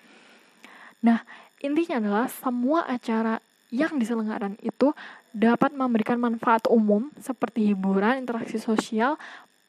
Nah 1.03 1.27
intinya 1.59 1.99
adalah 1.99 2.25
semua 2.31 2.87
acara 2.87 3.43
yang 3.69 3.99
diselenggarakan 3.99 4.55
itu 4.63 4.95
dapat 5.29 5.75
memberikan 5.77 6.17
manfaat 6.17 6.65
umum 6.69 7.13
seperti 7.21 7.73
hiburan, 7.73 8.25
interaksi 8.25 8.57
sosial, 8.57 9.15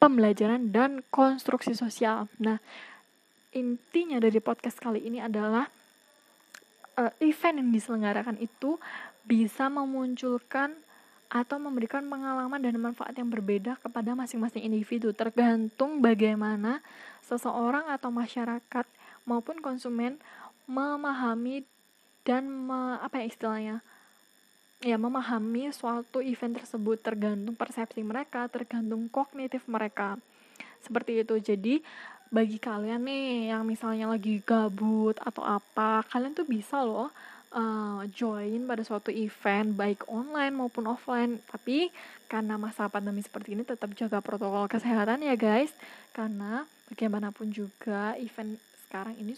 pembelajaran, 0.00 0.72
dan 0.72 1.04
konstruksi 1.12 1.76
sosial. 1.76 2.26
Nah, 2.40 2.56
intinya 3.52 4.16
dari 4.22 4.40
podcast 4.40 4.80
kali 4.80 5.04
ini 5.04 5.20
adalah 5.20 5.68
uh, 6.96 7.12
event 7.20 7.60
yang 7.60 7.70
diselenggarakan 7.72 8.40
itu 8.40 8.80
bisa 9.24 9.68
memunculkan 9.68 10.72
atau 11.30 11.62
memberikan 11.62 12.02
pengalaman 12.10 12.58
dan 12.58 12.74
manfaat 12.82 13.14
yang 13.14 13.30
berbeda 13.30 13.78
kepada 13.78 14.18
masing-masing 14.18 14.66
individu 14.66 15.14
tergantung 15.14 16.02
bagaimana 16.02 16.82
seseorang 17.22 17.86
atau 17.86 18.10
masyarakat 18.10 18.86
maupun 19.22 19.62
konsumen 19.62 20.18
memahami 20.66 21.62
dan 22.26 22.50
me, 22.50 22.98
apa 22.98 23.22
ya 23.22 23.26
istilahnya 23.30 23.76
ya 24.80 24.96
memahami 24.96 25.68
suatu 25.76 26.24
event 26.24 26.56
tersebut 26.56 27.00
tergantung 27.04 27.52
persepsi 27.52 28.00
mereka, 28.00 28.48
tergantung 28.48 29.06
kognitif 29.12 29.60
mereka. 29.68 30.16
Seperti 30.80 31.20
itu. 31.20 31.36
Jadi 31.36 31.74
bagi 32.32 32.56
kalian 32.56 33.04
nih 33.04 33.52
yang 33.52 33.68
misalnya 33.68 34.08
lagi 34.08 34.40
gabut 34.40 35.20
atau 35.20 35.44
apa, 35.44 36.00
kalian 36.08 36.32
tuh 36.32 36.48
bisa 36.48 36.80
loh 36.80 37.12
uh, 37.52 38.02
join 38.14 38.64
pada 38.64 38.80
suatu 38.80 39.12
event 39.12 39.76
baik 39.76 40.08
online 40.08 40.56
maupun 40.56 40.88
offline. 40.88 41.36
Tapi 41.52 41.92
karena 42.30 42.56
masa 42.56 42.88
pandemi 42.88 43.20
seperti 43.20 43.52
ini 43.52 43.68
tetap 43.68 43.92
jaga 43.92 44.24
protokol 44.24 44.64
kesehatan 44.64 45.20
ya 45.20 45.36
guys. 45.36 45.76
Karena 46.16 46.64
bagaimanapun 46.88 47.52
juga 47.52 48.16
event 48.16 48.56
sekarang 48.88 49.14
ini 49.20 49.36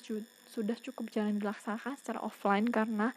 sudah 0.52 0.78
cukup 0.78 1.10
jarang 1.10 1.36
dilaksanakan 1.42 1.98
secara 1.98 2.22
offline 2.22 2.70
karena 2.70 3.10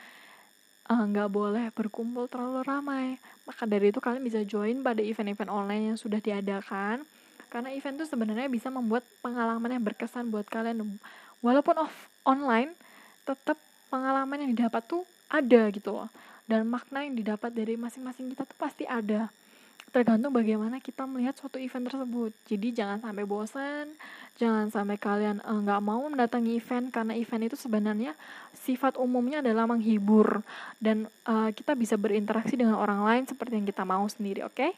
nggak 0.85 1.29
uh, 1.29 1.33
boleh 1.33 1.65
berkumpul 1.73 2.29
terlalu 2.29 2.61
ramai. 2.61 3.17
Maka 3.49 3.65
dari 3.65 3.89
itu 3.89 3.97
kalian 3.97 4.21
bisa 4.21 4.45
join 4.45 4.85
pada 4.85 5.01
event-event 5.01 5.49
online 5.49 5.93
yang 5.93 5.97
sudah 5.97 6.21
diadakan. 6.21 7.01
Karena 7.49 7.73
event 7.73 7.97
itu 7.97 8.05
sebenarnya 8.05 8.45
bisa 8.49 8.69
membuat 8.69 9.01
pengalaman 9.25 9.73
yang 9.73 9.83
berkesan 9.85 10.29
buat 10.29 10.45
kalian. 10.45 11.01
Walaupun 11.41 11.75
off 11.81 11.95
online, 12.21 12.73
tetap 13.25 13.57
pengalaman 13.89 14.45
yang 14.45 14.51
didapat 14.53 14.85
tuh 14.85 15.01
ada 15.29 15.73
gitu 15.73 15.89
loh. 15.89 16.09
Dan 16.45 16.69
makna 16.69 17.01
yang 17.01 17.17
didapat 17.17 17.49
dari 17.49 17.73
masing-masing 17.73 18.29
kita 18.33 18.45
tuh 18.45 18.57
pasti 18.57 18.85
ada 18.85 19.33
tergantung 19.89 20.35
bagaimana 20.35 20.83
kita 20.83 21.07
melihat 21.07 21.33
suatu 21.39 21.55
event 21.55 21.87
tersebut. 21.87 22.35
Jadi 22.45 22.75
jangan 22.75 22.99
sampai 22.99 23.23
bosan, 23.23 23.95
jangan 24.35 24.67
sampai 24.67 24.99
kalian 24.99 25.39
eh, 25.39 25.59
nggak 25.63 25.81
uh, 25.81 25.85
mau 25.85 26.03
mendatangi 26.05 26.59
event 26.59 26.91
karena 26.91 27.15
event 27.15 27.47
itu 27.47 27.57
sebenarnya 27.57 28.11
sifat 28.51 28.99
umumnya 28.99 29.39
adalah 29.39 29.67
menghibur 29.67 30.43
dan 30.79 31.07
uh, 31.27 31.49
kita 31.55 31.77
bisa 31.77 31.95
berinteraksi 31.95 32.59
dengan 32.59 32.75
orang 32.75 33.03
lain 33.03 33.23
seperti 33.29 33.55
yang 33.55 33.67
kita 33.67 33.83
mau 33.87 34.03
sendiri, 34.09 34.43
oke? 34.43 34.55
Okay? 34.55 34.71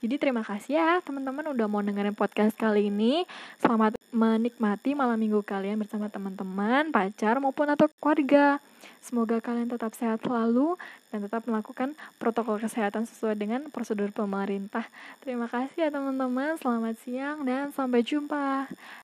Jadi 0.00 0.16
terima 0.16 0.40
kasih 0.40 0.80
ya 0.80 1.04
teman-teman 1.04 1.52
udah 1.52 1.68
mau 1.68 1.84
dengerin 1.84 2.16
podcast 2.16 2.56
kali 2.56 2.88
ini. 2.88 3.28
Selamat 3.60 4.00
menikmati 4.08 4.96
malam 4.96 5.20
minggu 5.20 5.44
kalian 5.44 5.76
bersama 5.76 6.08
teman-teman, 6.08 6.88
pacar 6.88 7.36
maupun 7.36 7.68
atau 7.68 7.84
keluarga. 8.00 8.64
Semoga 9.04 9.44
kalian 9.44 9.68
tetap 9.68 9.92
sehat 9.92 10.24
selalu 10.24 10.80
dan 11.12 11.28
tetap 11.28 11.44
melakukan 11.44 11.92
protokol 12.16 12.56
kesehatan 12.56 13.04
sesuai 13.04 13.36
dengan 13.36 13.68
prosedur 13.68 14.08
pemerintah. 14.08 14.88
Terima 15.20 15.44
kasih 15.52 15.76
ya 15.76 15.88
teman-teman. 15.92 16.56
Selamat 16.56 16.96
siang 17.04 17.44
dan 17.44 17.68
sampai 17.68 18.00
jumpa. 18.00 18.72